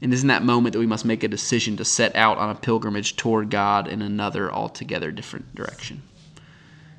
And 0.00 0.12
isn't 0.12 0.28
that 0.28 0.42
moment 0.42 0.72
that 0.72 0.78
we 0.78 0.86
must 0.86 1.04
make 1.04 1.22
a 1.22 1.28
decision 1.28 1.76
to 1.78 1.84
set 1.84 2.14
out 2.16 2.38
on 2.38 2.50
a 2.50 2.54
pilgrimage 2.54 3.16
toward 3.16 3.50
God 3.50 3.88
in 3.88 4.02
another 4.02 4.52
altogether 4.52 5.10
different 5.10 5.54
direction? 5.54 6.02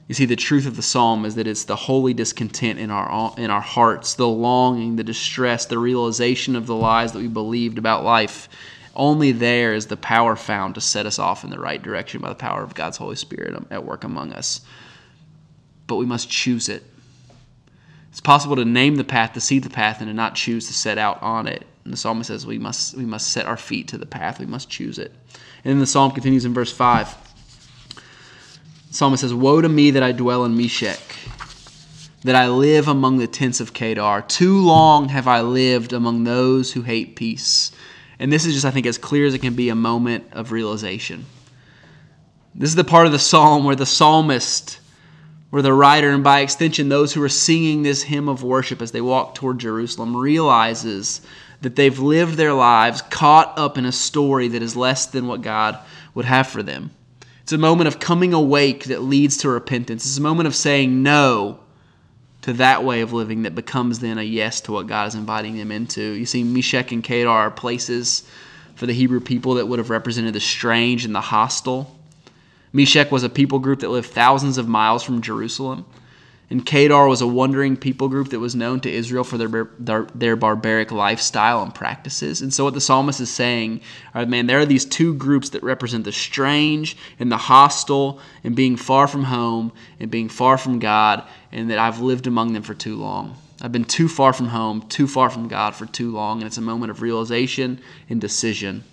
You 0.08 0.16
see, 0.16 0.26
the 0.26 0.38
truth 0.38 0.66
of 0.66 0.78
the 0.78 0.82
psalm 0.82 1.26
is 1.26 1.36
that 1.36 1.48
it's 1.48 1.66
the 1.66 1.76
holy 1.76 2.14
discontent 2.14 2.80
in 2.80 2.92
our, 2.92 3.34
in 3.38 3.52
our 3.52 3.62
hearts, 3.62 4.14
the 4.14 4.28
longing, 4.28 4.96
the 4.96 5.04
distress, 5.04 5.66
the 5.66 5.78
realization 5.78 6.56
of 6.56 6.66
the 6.66 6.76
lies 6.76 7.12
that 7.12 7.20
we 7.20 7.28
believed 7.28 7.78
about 7.78 8.06
life. 8.06 8.48
Only 8.96 9.32
there 9.32 9.74
is 9.74 9.88
the 9.88 9.98
power 9.98 10.36
found 10.36 10.76
to 10.76 10.82
set 10.82 11.06
us 11.06 11.20
off 11.20 11.44
in 11.44 11.50
the 11.50 11.60
right 11.60 11.82
direction 11.82 12.22
by 12.22 12.30
the 12.30 12.36
power 12.36 12.64
of 12.64 12.74
God's 12.74 12.98
Holy 12.98 13.18
Spirit 13.18 13.62
at 13.70 13.86
work 13.86 14.06
among 14.06 14.32
us. 14.32 14.62
But 15.88 15.98
we 15.98 16.06
must 16.06 16.30
choose 16.30 16.70
it. 16.70 16.84
It's 18.18 18.22
possible 18.24 18.56
to 18.56 18.66
name 18.66 18.96
the 18.96 19.04
path, 19.04 19.34
to 19.34 19.40
see 19.40 19.60
the 19.60 19.70
path, 19.70 20.00
and 20.00 20.08
to 20.08 20.14
not 20.14 20.34
choose 20.34 20.66
to 20.66 20.74
set 20.74 20.98
out 20.98 21.22
on 21.22 21.46
it. 21.46 21.68
And 21.84 21.94
the 21.94 21.98
psalmist 21.98 22.30
says 22.30 22.48
we 22.48 22.58
must, 22.58 22.98
we 22.98 23.06
must 23.06 23.28
set 23.28 23.46
our 23.46 23.58
feet 23.58 23.90
to 23.90 23.98
the 24.00 24.08
path, 24.08 24.40
we 24.40 24.48
must 24.48 24.72
choose 24.72 24.98
it. 24.98 25.12
And 25.64 25.72
then 25.72 25.78
the 25.78 25.86
psalm 25.86 26.10
continues 26.10 26.44
in 26.44 26.52
verse 26.52 26.72
5. 26.72 27.16
The 28.88 28.94
psalmist 28.96 29.22
says, 29.22 29.36
Woe 29.36 29.62
to 29.62 29.70
me 29.70 29.92
that 29.92 30.02
I 30.02 30.14
dwell 30.14 30.46
in 30.46 30.58
Meshech, 30.58 31.00
that 32.24 32.36
I 32.36 32.48
live 32.48 32.88
among 32.88 33.18
the 33.20 33.28
tents 33.28 33.60
of 33.60 33.74
Kedar. 33.74 34.24
Too 34.24 34.62
long 34.62 35.10
have 35.10 35.28
I 35.28 35.42
lived 35.42 35.94
among 35.94 36.24
those 36.24 36.74
who 36.74 36.82
hate 36.82 37.16
peace. 37.16 37.72
And 38.18 38.34
this 38.34 38.48
is 38.48 38.56
just, 38.56 38.66
I 38.66 38.72
think, 38.72 38.88
as 38.88 38.98
clear 38.98 39.28
as 39.28 39.36
it 39.36 39.44
can 39.44 39.54
be 39.54 39.70
a 39.70 39.76
moment 39.76 40.26
of 40.32 40.52
realization. 40.52 41.28
This 42.56 42.72
is 42.72 42.76
the 42.76 42.84
part 42.84 43.06
of 43.06 43.12
the 43.12 43.20
psalm 43.20 43.64
where 43.64 43.76
the 43.76 43.86
psalmist 43.86 44.80
where 45.50 45.62
the 45.62 45.74
writer, 45.74 46.10
and 46.10 46.24
by 46.24 46.42
extension 46.42 46.90
those 46.90 47.14
who 47.14 47.24
are 47.24 47.30
singing 47.30 47.84
this 47.84 48.04
hymn 48.04 48.28
of 48.28 48.44
worship 48.44 48.82
as 48.82 48.92
they 48.92 49.02
walk 49.02 49.36
toward 49.36 49.60
Jerusalem, 49.60 50.16
realizes 50.16 51.22
that 51.62 51.76
they've 51.76 52.00
lived 52.00 52.36
their 52.36 52.54
lives 52.54 53.02
caught 53.02 53.58
up 53.58 53.78
in 53.78 53.86
a 53.86 53.92
story 53.92 54.48
that 54.50 54.62
is 54.62 54.76
less 54.76 55.06
than 55.06 55.28
what 55.28 55.42
God 55.42 55.80
would 56.14 56.26
have 56.26 56.48
for 56.48 56.62
them. 56.62 56.92
It's 57.42 57.54
a 57.54 57.58
moment 57.58 57.88
of 57.88 58.00
coming 58.00 58.34
awake 58.34 58.86
that 58.86 59.04
leads 59.04 59.38
to 59.38 59.50
repentance. 59.50 60.06
It's 60.06 60.18
a 60.18 60.22
moment 60.22 60.48
of 60.48 60.56
saying 60.56 61.02
no 61.02 61.60
to 62.42 62.54
that 62.54 62.84
way 62.84 63.02
of 63.02 63.14
living 63.14 63.44
that 63.44 63.56
becomes 63.56 64.00
then 64.00 64.18
a 64.18 64.24
yes 64.24 64.62
to 64.62 64.72
what 64.72 64.88
God 64.88 65.08
is 65.08 65.16
inviting 65.16 65.58
them 65.58 65.72
into. 65.72 66.02
You 66.02 66.26
see, 66.26 66.44
Meshech 66.44 66.92
and 66.92 67.04
Kedar 67.04 67.30
are 67.30 67.52
places 67.52 68.24
for 68.76 68.86
the 68.86 68.94
Hebrew 68.94 69.20
people 69.20 69.56
that 69.56 69.66
would 69.66 69.80
have 69.80 69.90
represented 69.90 70.34
the 70.34 70.40
strange 70.40 71.06
and 71.06 71.16
the 71.16 71.22
hostile. 71.22 71.97
Meshech 72.74 73.12
was 73.12 73.24
a 73.24 73.30
people 73.30 73.60
group 73.60 73.80
that 73.80 73.90
lived 73.90 74.10
thousands 74.10 74.58
of 74.58 74.68
miles 74.68 75.04
from 75.04 75.22
Jerusalem. 75.22 75.86
And 76.50 76.66
Kedar 76.66 77.10
was 77.10 77.20
a 77.20 77.28
wandering 77.28 77.76
people 77.76 78.08
group 78.08 78.30
that 78.30 78.40
was 78.40 78.56
known 78.56 78.80
to 78.82 78.92
Israel 78.92 79.26
for 79.26 79.38
their, 79.38 79.70
their, 79.80 80.08
their, 80.16 80.36
barbaric 80.38 80.94
lifestyle 80.94 81.62
and 81.62 81.76
practices. 81.76 82.42
And 82.42 82.54
so, 82.54 82.64
what 82.64 82.74
the 82.74 82.80
psalmist 82.80 83.20
is 83.20 83.30
saying, 83.30 83.82
man, 84.16 84.48
there 84.48 84.60
are 84.60 84.66
these 84.66 84.86
two 84.86 85.14
groups 85.14 85.50
that 85.50 85.62
represent 85.62 86.06
the 86.06 86.14
strange 86.14 86.96
and 87.20 87.30
the 87.30 87.38
hostile, 87.38 88.22
and 88.46 88.56
being 88.56 88.78
far 88.78 89.10
from 89.10 89.26
home 89.26 89.74
and 90.00 90.10
being 90.10 90.30
far 90.30 90.58
from 90.58 90.80
God, 90.80 91.24
and 91.52 91.70
that 91.70 91.80
I've 91.80 92.00
lived 92.00 92.28
among 92.28 92.54
them 92.54 92.64
for 92.64 92.74
too 92.74 92.96
long. 92.96 93.36
I've 93.62 93.74
been 93.74 93.86
too 93.86 94.08
far 94.08 94.32
from 94.32 94.48
home, 94.48 94.88
too 94.88 95.08
far 95.08 95.30
from 95.30 95.50
God 95.50 95.76
for 95.76 95.86
too 95.86 96.12
long, 96.12 96.40
and 96.40 96.48
it's 96.48 96.58
a 96.58 96.62
moment 96.62 96.92
of 96.92 97.02
realization 97.02 97.82
and 98.10 98.22
decision. 98.22 98.86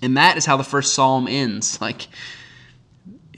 And 0.00 0.16
that 0.16 0.36
is 0.36 0.46
how 0.46 0.56
the 0.56 0.64
first 0.64 0.94
psalm 0.94 1.28
ends. 1.28 1.78
Like, 1.88 2.08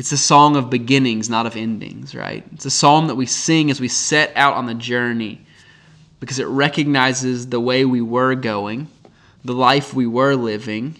it's 0.00 0.12
a 0.12 0.16
song 0.16 0.56
of 0.56 0.70
beginnings, 0.70 1.28
not 1.28 1.44
of 1.44 1.56
endings, 1.56 2.14
right? 2.14 2.42
It's 2.54 2.64
a 2.64 2.70
psalm 2.70 3.08
that 3.08 3.16
we 3.16 3.26
sing 3.26 3.70
as 3.70 3.82
we 3.82 3.88
set 3.88 4.32
out 4.34 4.54
on 4.54 4.64
the 4.64 4.72
journey 4.72 5.44
because 6.20 6.38
it 6.38 6.46
recognizes 6.46 7.48
the 7.48 7.60
way 7.60 7.84
we 7.84 8.00
were 8.00 8.34
going, 8.34 8.88
the 9.44 9.52
life 9.52 9.92
we 9.92 10.06
were 10.06 10.36
living, 10.36 10.96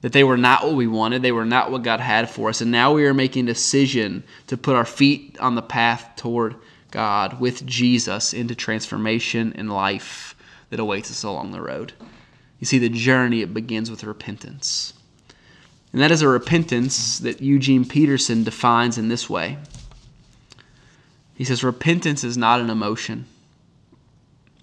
that 0.00 0.14
they 0.14 0.24
were 0.24 0.38
not 0.38 0.64
what 0.64 0.76
we 0.76 0.86
wanted, 0.86 1.20
they 1.20 1.30
were 1.30 1.44
not 1.44 1.70
what 1.70 1.82
God 1.82 2.00
had 2.00 2.30
for 2.30 2.48
us. 2.48 2.62
And 2.62 2.70
now 2.70 2.94
we 2.94 3.04
are 3.04 3.12
making 3.12 3.44
a 3.44 3.52
decision 3.52 4.24
to 4.46 4.56
put 4.56 4.76
our 4.76 4.86
feet 4.86 5.38
on 5.38 5.54
the 5.54 5.60
path 5.60 6.12
toward 6.16 6.56
God 6.90 7.38
with 7.38 7.66
Jesus 7.66 8.32
into 8.32 8.54
transformation 8.54 9.52
and 9.56 9.70
life 9.70 10.34
that 10.70 10.80
awaits 10.80 11.10
us 11.10 11.22
along 11.22 11.52
the 11.52 11.60
road. 11.60 11.92
You 12.60 12.66
see, 12.66 12.78
the 12.78 12.88
journey, 12.88 13.42
it 13.42 13.52
begins 13.52 13.90
with 13.90 14.04
repentance. 14.04 14.94
And 15.92 16.02
that 16.02 16.10
is 16.10 16.22
a 16.22 16.28
repentance 16.28 17.18
that 17.20 17.40
Eugene 17.40 17.84
Peterson 17.84 18.44
defines 18.44 18.98
in 18.98 19.08
this 19.08 19.30
way. 19.30 19.58
He 21.34 21.44
says, 21.44 21.62
Repentance 21.62 22.24
is 22.24 22.36
not 22.36 22.60
an 22.60 22.70
emotion, 22.70 23.26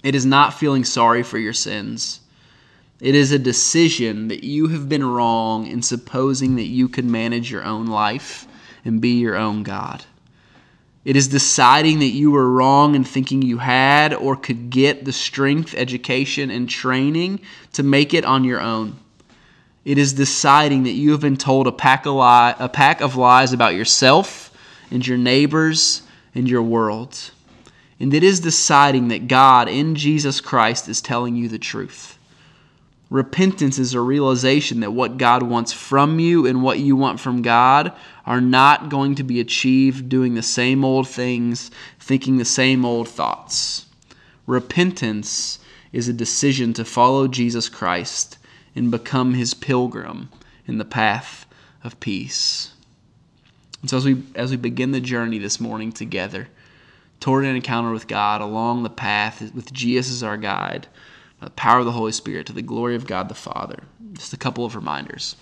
it 0.04 0.16
is 0.16 0.26
not 0.26 0.54
feeling 0.54 0.84
sorry 0.84 1.24
for 1.24 1.38
your 1.38 1.54
sins. 1.54 2.20
It 3.00 3.16
is 3.16 3.34
a 3.34 3.40
decision 3.40 4.30
that 4.30 4.46
you 4.46 4.68
have 4.68 4.88
been 4.88 5.04
wrong 5.04 5.68
in 5.68 5.82
supposing 5.82 6.56
that 6.56 6.64
you 6.64 6.88
could 6.88 7.04
manage 7.04 7.52
your 7.52 7.66
own 7.66 7.88
life 7.88 8.48
and 8.86 9.02
be 9.02 9.20
your 9.20 9.36
own 9.36 9.64
God. 9.64 10.06
It 11.04 11.18
is 11.18 11.28
deciding 11.28 12.00
that 12.00 12.06
you 12.06 12.32
were 12.32 12.50
wrong 12.50 12.96
in 12.96 13.04
thinking 13.04 13.42
you 13.42 13.58
had 13.58 14.14
or 14.14 14.38
could 14.38 14.70
get 14.70 15.04
the 15.04 15.12
strength, 15.12 15.74
education, 15.76 16.50
and 16.50 16.70
training 16.70 17.42
to 17.74 17.84
make 17.84 18.14
it 18.14 18.24
on 18.24 18.46
your 18.46 18.62
own. 18.62 18.98
It 19.86 19.98
is 19.98 20.14
deciding 20.14 20.84
that 20.84 20.92
you 20.92 21.12
have 21.12 21.20
been 21.20 21.38
told 21.38 21.68
a 21.68 21.72
pack 21.72 22.06
of, 22.06 22.16
a 22.18 22.70
pack 22.70 23.02
of 23.02 23.16
lies 23.16 23.52
about 23.52 23.76
yourself 23.76 24.52
and 24.90 25.06
your 25.06 25.18
neighbors 25.18 26.04
and 26.34 26.50
your 26.50 26.64
world. 26.64 27.32
And 28.00 28.14
it 28.14 28.24
is 28.24 28.40
deciding 28.40 29.10
that 29.10 29.28
God 29.28 29.68
in 29.68 29.96
Jesus 29.96 30.40
Christ 30.40 30.88
is 30.88 31.02
telling 31.02 31.36
you 31.36 31.50
the 31.50 31.60
truth. 31.60 32.18
Repentance 33.10 33.78
is 33.78 33.94
a 33.94 34.02
realization 34.02 34.80
that 34.80 34.92
what 34.92 35.18
God 35.18 35.44
wants 35.44 35.72
from 35.72 36.18
you 36.20 36.48
and 36.48 36.64
what 36.64 36.80
you 36.80 36.96
want 36.96 37.20
from 37.20 37.42
God 37.42 37.92
are 38.26 38.42
not 38.42 38.90
going 38.90 39.16
to 39.16 39.24
be 39.24 39.40
achieved 39.40 40.10
doing 40.10 40.34
the 40.34 40.42
same 40.42 40.84
old 40.84 41.08
things, 41.08 41.70
thinking 42.00 42.38
the 42.38 42.46
same 42.46 42.84
old 42.84 43.08
thoughts. 43.08 43.86
Repentance 44.48 45.60
is 45.92 46.08
a 46.08 46.14
decision 46.14 46.74
to 46.74 46.84
follow 46.84 47.28
Jesus 47.28 47.70
Christ 47.70 48.38
and 48.76 48.92
become 48.92 49.34
his 49.34 49.54
pilgrim 49.54 50.30
in 50.68 50.78
the 50.78 50.86
path 50.86 51.46
of 51.84 52.00
peace. 52.00 52.74
And 53.82 53.90
so 53.90 53.98
as 53.98 54.06
we 54.06 54.24
as 54.36 54.52
we 54.52 54.58
begin 54.58 54.92
the 54.92 55.02
journey 55.02 55.38
this 55.38 55.60
morning 55.60 55.92
together 55.92 56.48
toward 57.20 57.46
an 57.46 57.56
encounter 57.56 57.92
with 57.92 58.08
God 58.08 58.42
along 58.42 58.84
the 58.84 58.90
path 58.90 59.54
with 59.54 59.72
Jesus 59.72 60.16
as 60.16 60.24
our 60.24 60.38
guide, 60.38 60.88
by 61.40 61.46
the 61.46 61.52
power 61.52 61.80
of 61.80 61.86
the 61.86 61.92
Holy 61.92 62.12
Spirit, 62.12 62.48
to 62.48 62.54
the 62.54 62.62
glory 62.62 62.96
of 62.96 63.08
God 63.08 63.30
the 63.30 63.36
Father. 63.36 63.84
Just 64.14 64.34
a 64.34 64.38
couple 64.38 64.66
of 64.66 64.76
reminders. 64.76 65.36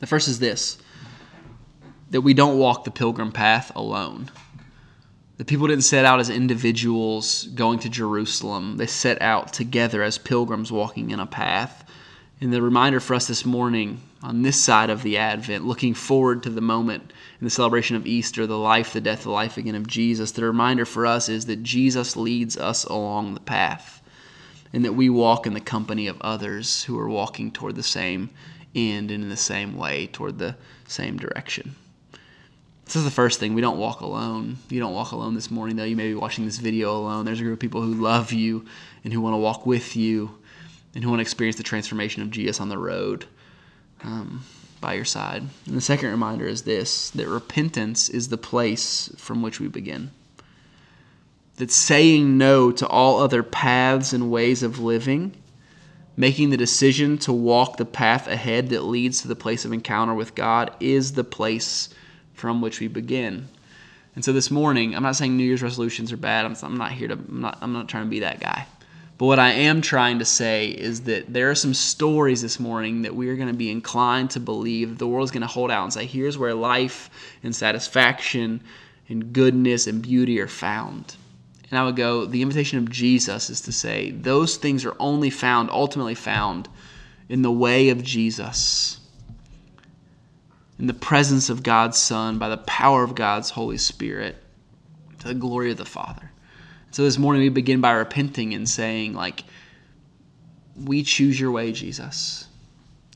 The 0.00 0.06
first 0.06 0.28
is 0.28 0.38
this 0.38 0.78
that 2.10 2.20
we 2.20 2.34
don't 2.34 2.58
walk 2.58 2.84
the 2.84 2.90
pilgrim 2.90 3.32
path 3.32 3.72
alone. 3.74 4.30
The 5.36 5.44
people 5.44 5.66
didn't 5.66 5.82
set 5.82 6.04
out 6.04 6.20
as 6.20 6.30
individuals 6.30 7.44
going 7.54 7.80
to 7.80 7.88
Jerusalem. 7.88 8.76
They 8.76 8.86
set 8.86 9.20
out 9.20 9.52
together 9.52 10.02
as 10.02 10.16
pilgrims 10.16 10.70
walking 10.70 11.10
in 11.10 11.18
a 11.18 11.26
path. 11.26 11.83
And 12.44 12.52
the 12.52 12.60
reminder 12.60 13.00
for 13.00 13.14
us 13.14 13.26
this 13.26 13.46
morning 13.46 14.02
on 14.22 14.42
this 14.42 14.60
side 14.62 14.90
of 14.90 15.02
the 15.02 15.16
Advent, 15.16 15.64
looking 15.64 15.94
forward 15.94 16.42
to 16.42 16.50
the 16.50 16.60
moment 16.60 17.10
in 17.40 17.46
the 17.46 17.50
celebration 17.50 17.96
of 17.96 18.06
Easter, 18.06 18.46
the 18.46 18.58
life, 18.58 18.92
the 18.92 19.00
death, 19.00 19.22
the 19.22 19.30
life 19.30 19.56
again 19.56 19.74
of 19.74 19.86
Jesus, 19.86 20.30
the 20.32 20.44
reminder 20.44 20.84
for 20.84 21.06
us 21.06 21.30
is 21.30 21.46
that 21.46 21.62
Jesus 21.62 22.18
leads 22.18 22.58
us 22.58 22.84
along 22.84 23.32
the 23.32 23.40
path 23.40 24.02
and 24.74 24.84
that 24.84 24.92
we 24.92 25.08
walk 25.08 25.46
in 25.46 25.54
the 25.54 25.60
company 25.60 26.06
of 26.06 26.20
others 26.20 26.84
who 26.84 26.98
are 26.98 27.08
walking 27.08 27.50
toward 27.50 27.76
the 27.76 27.82
same 27.82 28.28
end 28.74 29.10
and 29.10 29.22
in 29.22 29.30
the 29.30 29.38
same 29.38 29.74
way, 29.78 30.06
toward 30.08 30.38
the 30.38 30.54
same 30.86 31.16
direction. 31.16 31.74
This 32.84 32.96
is 32.96 33.04
the 33.04 33.10
first 33.10 33.40
thing. 33.40 33.54
We 33.54 33.62
don't 33.62 33.78
walk 33.78 34.02
alone. 34.02 34.58
You 34.68 34.80
don't 34.80 34.92
walk 34.92 35.12
alone 35.12 35.34
this 35.34 35.50
morning, 35.50 35.76
though. 35.76 35.84
You 35.84 35.96
may 35.96 36.08
be 36.08 36.14
watching 36.14 36.44
this 36.44 36.58
video 36.58 36.94
alone. 36.94 37.24
There's 37.24 37.40
a 37.40 37.42
group 37.42 37.54
of 37.54 37.60
people 37.60 37.80
who 37.80 37.94
love 37.94 38.34
you 38.34 38.66
and 39.02 39.14
who 39.14 39.22
want 39.22 39.32
to 39.32 39.38
walk 39.38 39.64
with 39.64 39.96
you 39.96 40.36
and 40.94 41.02
who 41.02 41.10
want 41.10 41.18
to 41.18 41.22
experience 41.22 41.56
the 41.56 41.62
transformation 41.62 42.22
of 42.22 42.30
Jesus 42.30 42.60
on 42.60 42.68
the 42.68 42.78
road 42.78 43.26
um, 44.02 44.44
by 44.80 44.94
your 44.94 45.04
side. 45.04 45.42
And 45.66 45.76
the 45.76 45.80
second 45.80 46.10
reminder 46.10 46.46
is 46.46 46.62
this 46.62 47.10
that 47.10 47.28
repentance 47.28 48.08
is 48.08 48.28
the 48.28 48.38
place 48.38 49.10
from 49.16 49.42
which 49.42 49.60
we 49.60 49.68
begin. 49.68 50.10
That 51.56 51.70
saying 51.70 52.36
no 52.36 52.72
to 52.72 52.86
all 52.86 53.20
other 53.20 53.42
paths 53.42 54.12
and 54.12 54.30
ways 54.30 54.62
of 54.62 54.78
living, 54.78 55.34
making 56.16 56.50
the 56.50 56.56
decision 56.56 57.16
to 57.18 57.32
walk 57.32 57.76
the 57.76 57.84
path 57.84 58.26
ahead 58.26 58.70
that 58.70 58.82
leads 58.82 59.22
to 59.22 59.28
the 59.28 59.36
place 59.36 59.64
of 59.64 59.72
encounter 59.72 60.14
with 60.14 60.34
God, 60.34 60.72
is 60.80 61.12
the 61.12 61.24
place 61.24 61.88
from 62.34 62.60
which 62.60 62.80
we 62.80 62.88
begin. 62.88 63.48
And 64.14 64.24
so 64.24 64.32
this 64.32 64.50
morning, 64.50 64.94
I'm 64.94 65.02
not 65.02 65.16
saying 65.16 65.36
New 65.36 65.44
Year's 65.44 65.62
resolutions 65.62 66.12
are 66.12 66.16
bad. 66.16 66.44
I'm, 66.44 66.76
not 66.76 66.92
here 66.92 67.08
to. 67.08 67.14
I'm 67.14 67.40
not. 67.40 67.58
I'm 67.60 67.72
not 67.72 67.88
trying 67.88 68.04
to 68.04 68.10
be 68.10 68.20
that 68.20 68.38
guy. 68.38 68.66
But 69.16 69.26
what 69.26 69.38
I 69.38 69.52
am 69.52 69.80
trying 69.80 70.18
to 70.18 70.24
say 70.24 70.68
is 70.68 71.02
that 71.02 71.32
there 71.32 71.50
are 71.50 71.54
some 71.54 71.74
stories 71.74 72.42
this 72.42 72.58
morning 72.58 73.02
that 73.02 73.14
we 73.14 73.28
are 73.28 73.36
going 73.36 73.48
to 73.48 73.54
be 73.54 73.70
inclined 73.70 74.30
to 74.30 74.40
believe 74.40 74.98
the 74.98 75.06
world 75.06 75.24
is 75.24 75.30
going 75.30 75.42
to 75.42 75.46
hold 75.46 75.70
out 75.70 75.84
and 75.84 75.92
say, 75.92 76.04
here's 76.04 76.36
where 76.36 76.54
life 76.54 77.10
and 77.42 77.54
satisfaction 77.54 78.60
and 79.08 79.32
goodness 79.32 79.86
and 79.86 80.02
beauty 80.02 80.40
are 80.40 80.48
found. 80.48 81.16
And 81.70 81.78
I 81.78 81.84
would 81.84 81.96
go, 81.96 82.24
the 82.26 82.42
invitation 82.42 82.78
of 82.78 82.90
Jesus 82.90 83.50
is 83.50 83.60
to 83.62 83.72
say, 83.72 84.10
those 84.10 84.56
things 84.56 84.84
are 84.84 84.96
only 84.98 85.30
found, 85.30 85.70
ultimately 85.70 86.14
found, 86.14 86.68
in 87.28 87.42
the 87.42 87.52
way 87.52 87.90
of 87.90 88.02
Jesus 88.02 89.00
in 90.78 90.86
the 90.86 90.94
presence 90.94 91.50
of 91.50 91.62
God's 91.62 91.98
Son, 91.98 92.38
by 92.38 92.48
the 92.48 92.56
power 92.58 93.04
of 93.04 93.14
God's 93.14 93.50
Holy 93.50 93.78
Spirit, 93.78 94.36
to 95.20 95.28
the 95.28 95.34
glory 95.34 95.70
of 95.70 95.76
the 95.76 95.84
Father. 95.84 96.30
So 96.94 97.02
this 97.02 97.18
morning 97.18 97.42
we 97.42 97.48
begin 97.48 97.80
by 97.80 97.90
repenting 97.90 98.54
and 98.54 98.68
saying, 98.68 99.14
like, 99.14 99.42
we 100.80 101.02
choose 101.02 101.40
your 101.40 101.50
way, 101.50 101.72
Jesus. 101.72 102.46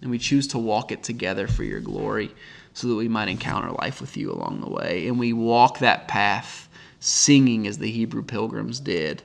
And 0.03 0.11
we 0.11 0.19
choose 0.19 0.49
to 0.49 0.59
walk 0.59 0.91
it 0.91 1.05
together 1.05 1.47
for 1.47 1.63
your 1.63 1.79
glory 1.79 2.35
so 2.75 2.89
that 2.89 2.97
we 2.97 3.07
might 3.07 3.29
encounter 3.29 3.71
life 3.71 4.01
with 4.01 4.17
you 4.17 4.33
along 4.33 4.63
the 4.63 4.69
way. 4.69 5.07
And 5.07 5.17
we 5.17 5.33
walk 5.33 5.79
that 5.79 6.09
path 6.09 6.69
singing 6.99 7.69
as 7.69 7.79
the 7.79 7.89
Hebrew 7.89 8.25
pilgrims 8.25 8.81
did 8.81 9.23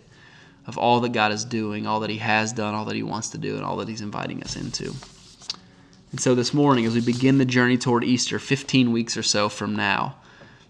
of 0.68 0.78
all 0.78 1.00
that 1.00 1.14
God 1.14 1.32
is 1.32 1.46
doing, 1.46 1.88
all 1.88 2.02
that 2.02 2.12
He 2.12 2.20
has 2.20 2.54
done, 2.54 2.76
all 2.76 2.86
that 2.86 2.96
He 2.96 3.02
wants 3.02 3.30
to 3.30 3.40
do, 3.40 3.56
and 3.56 3.66
all 3.66 3.78
that 3.78 3.88
He's 3.88 4.02
inviting 4.02 4.44
us 4.44 4.56
into. 4.56 4.94
And 6.12 6.22
so 6.22 6.36
this 6.36 6.54
morning, 6.54 6.86
as 6.86 6.94
we 6.94 7.02
begin 7.02 7.40
the 7.40 7.46
journey 7.46 7.80
toward 7.80 8.04
Easter, 8.04 8.38
15 8.38 8.92
weeks 8.92 9.18
or 9.18 9.24
so 9.24 9.50
from 9.50 9.76
now, 9.76 10.18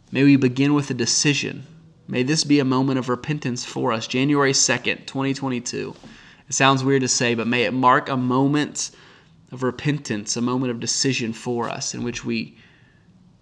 may 0.10 0.24
we 0.24 0.38
begin 0.38 0.74
with 0.74 0.90
a 0.90 0.94
decision. 0.94 1.66
May 2.08 2.24
this 2.24 2.44
be 2.44 2.60
a 2.60 2.66
moment 2.66 3.00
of 3.00 3.10
repentance 3.10 3.64
for 3.64 3.92
us, 3.92 4.08
January 4.08 4.52
2nd, 4.52 5.06
2022. 5.06 5.96
It 6.50 6.54
sounds 6.54 6.84
weird 6.84 7.02
to 7.02 7.08
say, 7.08 7.36
but 7.36 7.48
may 7.48 7.64
it 7.64 7.74
mark 7.74 8.10
a 8.10 8.18
moment 8.18 8.92
of 9.52 9.64
repentance, 9.64 10.36
a 10.36 10.42
moment 10.42 10.72
of 10.72 10.80
decision 10.80 11.34
for 11.34 11.70
us 11.70 11.94
in 11.94 12.04
which 12.04 12.26
we 12.26 12.58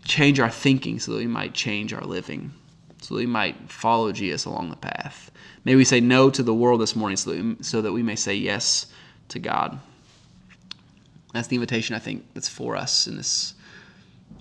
change 0.03 0.39
our 0.39 0.49
thinking 0.49 0.99
so 0.99 1.11
that 1.11 1.17
we 1.17 1.27
might 1.27 1.53
change 1.53 1.93
our 1.93 2.03
living, 2.03 2.53
so 3.01 3.15
that 3.15 3.19
we 3.19 3.25
might 3.25 3.71
follow 3.71 4.11
Jesus 4.11 4.45
along 4.45 4.69
the 4.69 4.75
path. 4.75 5.31
May 5.65 5.75
we 5.75 5.85
say 5.85 5.99
no 5.99 6.29
to 6.29 6.43
the 6.43 6.53
world 6.53 6.81
this 6.81 6.95
morning 6.95 7.17
so 7.17 7.31
that 7.31 7.43
we, 7.43 7.63
so 7.63 7.81
that 7.81 7.91
we 7.91 8.03
may 8.03 8.15
say 8.15 8.35
yes 8.35 8.87
to 9.29 9.39
God 9.39 9.79
that's 11.33 11.47
the 11.47 11.55
invitation 11.55 11.95
I 11.95 11.99
think 11.99 12.25
that's 12.33 12.49
for 12.49 12.75
us 12.75 13.07
in 13.07 13.17
this 13.17 13.53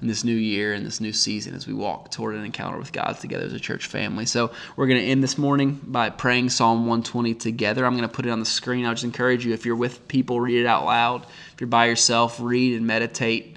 in 0.01 0.09
this 0.09 0.25
new 0.25 0.35
year 0.35 0.73
and 0.73 0.87
this 0.87 1.01
new 1.01 1.13
season 1.13 1.55
as 1.55 1.67
we 1.67 1.75
walk 1.75 2.11
toward 2.11 2.35
an 2.35 2.45
encounter 2.45 2.79
with 2.79 2.93
God 2.93 3.19
together 3.21 3.45
as 3.45 3.53
a 3.53 3.61
church 3.61 3.87
family. 3.87 4.27
So 4.27 4.51
we're 4.77 4.87
going 4.87 5.01
to 5.01 5.07
end 5.07 5.23
this 5.23 5.37
morning 5.37 5.81
by 5.83 6.11
praying 6.11 6.51
Psalm 6.51 6.87
120 6.87 7.35
together. 7.35 7.85
I'm 7.85 7.97
going 7.97 8.09
to 8.09 8.15
put 8.15 8.27
it 8.27 8.31
on 8.31 8.41
the 8.41 8.47
screen. 8.47 8.87
I'll 8.87 8.95
just 8.95 9.05
encourage 9.05 9.45
you 9.45 9.53
if 9.53 9.67
you're 9.67 9.77
with 9.77 10.09
people, 10.09 10.41
read 10.41 10.61
it 10.61 10.67
out 10.67 10.87
loud. 10.87 11.27
If 11.53 11.61
you're 11.61 11.69
by 11.69 11.87
yourself, 11.87 12.39
read 12.41 12.77
and 12.77 12.87
meditate. 12.87 13.57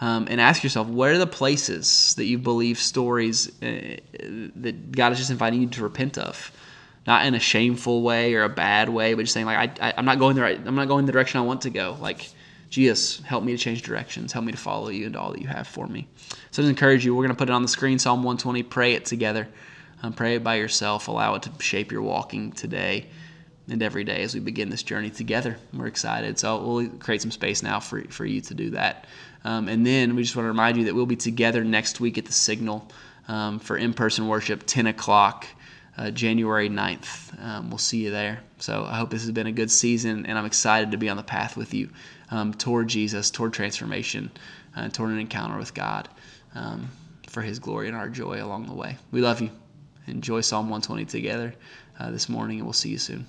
Um, 0.00 0.26
and 0.28 0.40
ask 0.40 0.64
yourself, 0.64 0.88
what 0.88 1.10
are 1.10 1.18
the 1.18 1.26
places 1.26 2.14
that 2.16 2.24
you 2.24 2.36
believe 2.36 2.78
stories 2.78 3.48
uh, 3.62 3.96
that 4.56 4.90
God 4.90 5.12
is 5.12 5.18
just 5.18 5.30
inviting 5.30 5.62
you 5.62 5.68
to 5.68 5.82
repent 5.84 6.18
of? 6.18 6.50
Not 7.06 7.26
in 7.26 7.34
a 7.34 7.38
shameful 7.38 8.02
way 8.02 8.34
or 8.34 8.42
a 8.42 8.48
bad 8.48 8.88
way, 8.88 9.14
but 9.14 9.22
just 9.22 9.34
saying 9.34 9.46
like 9.46 9.80
I, 9.80 9.88
I, 9.88 9.94
I'm 9.96 10.04
not 10.04 10.18
going 10.18 10.34
the 10.34 10.42
right, 10.42 10.60
I'm 10.62 10.74
not 10.74 10.88
going 10.88 11.06
the 11.06 11.12
direction 11.12 11.38
I 11.38 11.44
want 11.44 11.62
to 11.62 11.70
go. 11.70 11.96
Like 12.00 12.28
Jesus, 12.74 13.20
help 13.20 13.44
me 13.44 13.52
to 13.52 13.58
change 13.58 13.82
directions. 13.82 14.32
Help 14.32 14.44
me 14.44 14.50
to 14.50 14.58
follow 14.58 14.88
you 14.88 15.06
into 15.06 15.20
all 15.20 15.30
that 15.30 15.40
you 15.40 15.46
have 15.46 15.68
for 15.68 15.86
me. 15.86 16.08
So 16.50 16.60
I 16.60 16.66
just 16.66 16.70
encourage 16.70 17.04
you. 17.04 17.14
We're 17.14 17.22
going 17.22 17.28
to 17.28 17.38
put 17.38 17.48
it 17.48 17.52
on 17.52 17.62
the 17.62 17.68
screen, 17.68 18.00
Psalm 18.00 18.24
120. 18.24 18.64
Pray 18.64 18.94
it 18.94 19.04
together. 19.04 19.46
Um, 20.02 20.12
pray 20.12 20.34
it 20.34 20.42
by 20.42 20.56
yourself. 20.56 21.06
Allow 21.06 21.36
it 21.36 21.42
to 21.42 21.52
shape 21.60 21.92
your 21.92 22.02
walking 22.02 22.50
today 22.50 23.06
and 23.70 23.80
every 23.80 24.02
day 24.02 24.24
as 24.24 24.34
we 24.34 24.40
begin 24.40 24.70
this 24.70 24.82
journey 24.82 25.10
together. 25.10 25.56
We're 25.72 25.86
excited. 25.86 26.36
So 26.36 26.60
we'll 26.66 26.88
create 26.88 27.22
some 27.22 27.30
space 27.30 27.62
now 27.62 27.78
for, 27.78 28.02
for 28.08 28.24
you 28.24 28.40
to 28.40 28.54
do 28.54 28.70
that. 28.70 29.06
Um, 29.44 29.68
and 29.68 29.86
then 29.86 30.16
we 30.16 30.24
just 30.24 30.34
want 30.34 30.46
to 30.46 30.48
remind 30.48 30.76
you 30.76 30.86
that 30.86 30.96
we'll 30.96 31.06
be 31.06 31.14
together 31.14 31.62
next 31.62 32.00
week 32.00 32.18
at 32.18 32.24
the 32.24 32.32
Signal 32.32 32.90
um, 33.28 33.60
for 33.60 33.76
in 33.76 33.94
person 33.94 34.26
worship, 34.26 34.64
10 34.66 34.88
o'clock. 34.88 35.46
Uh, 35.96 36.10
January 36.10 36.68
9th. 36.68 37.40
Um, 37.42 37.70
we'll 37.70 37.78
see 37.78 38.04
you 38.04 38.10
there. 38.10 38.40
So 38.58 38.84
I 38.84 38.96
hope 38.96 39.10
this 39.10 39.22
has 39.22 39.30
been 39.30 39.46
a 39.46 39.52
good 39.52 39.70
season, 39.70 40.26
and 40.26 40.36
I'm 40.36 40.44
excited 40.44 40.90
to 40.90 40.96
be 40.96 41.08
on 41.08 41.16
the 41.16 41.22
path 41.22 41.56
with 41.56 41.72
you 41.72 41.90
um, 42.30 42.52
toward 42.52 42.88
Jesus, 42.88 43.30
toward 43.30 43.52
transformation, 43.52 44.30
uh, 44.74 44.88
toward 44.88 45.10
an 45.10 45.20
encounter 45.20 45.56
with 45.56 45.72
God 45.72 46.08
um, 46.54 46.88
for 47.28 47.42
His 47.42 47.60
glory 47.60 47.86
and 47.86 47.96
our 47.96 48.08
joy 48.08 48.42
along 48.42 48.66
the 48.66 48.74
way. 48.74 48.96
We 49.12 49.20
love 49.20 49.40
you. 49.40 49.50
Enjoy 50.06 50.40
Psalm 50.40 50.66
120 50.66 51.04
together 51.04 51.54
uh, 51.98 52.10
this 52.10 52.28
morning, 52.28 52.58
and 52.58 52.66
we'll 52.66 52.72
see 52.72 52.90
you 52.90 52.98
soon. 52.98 53.26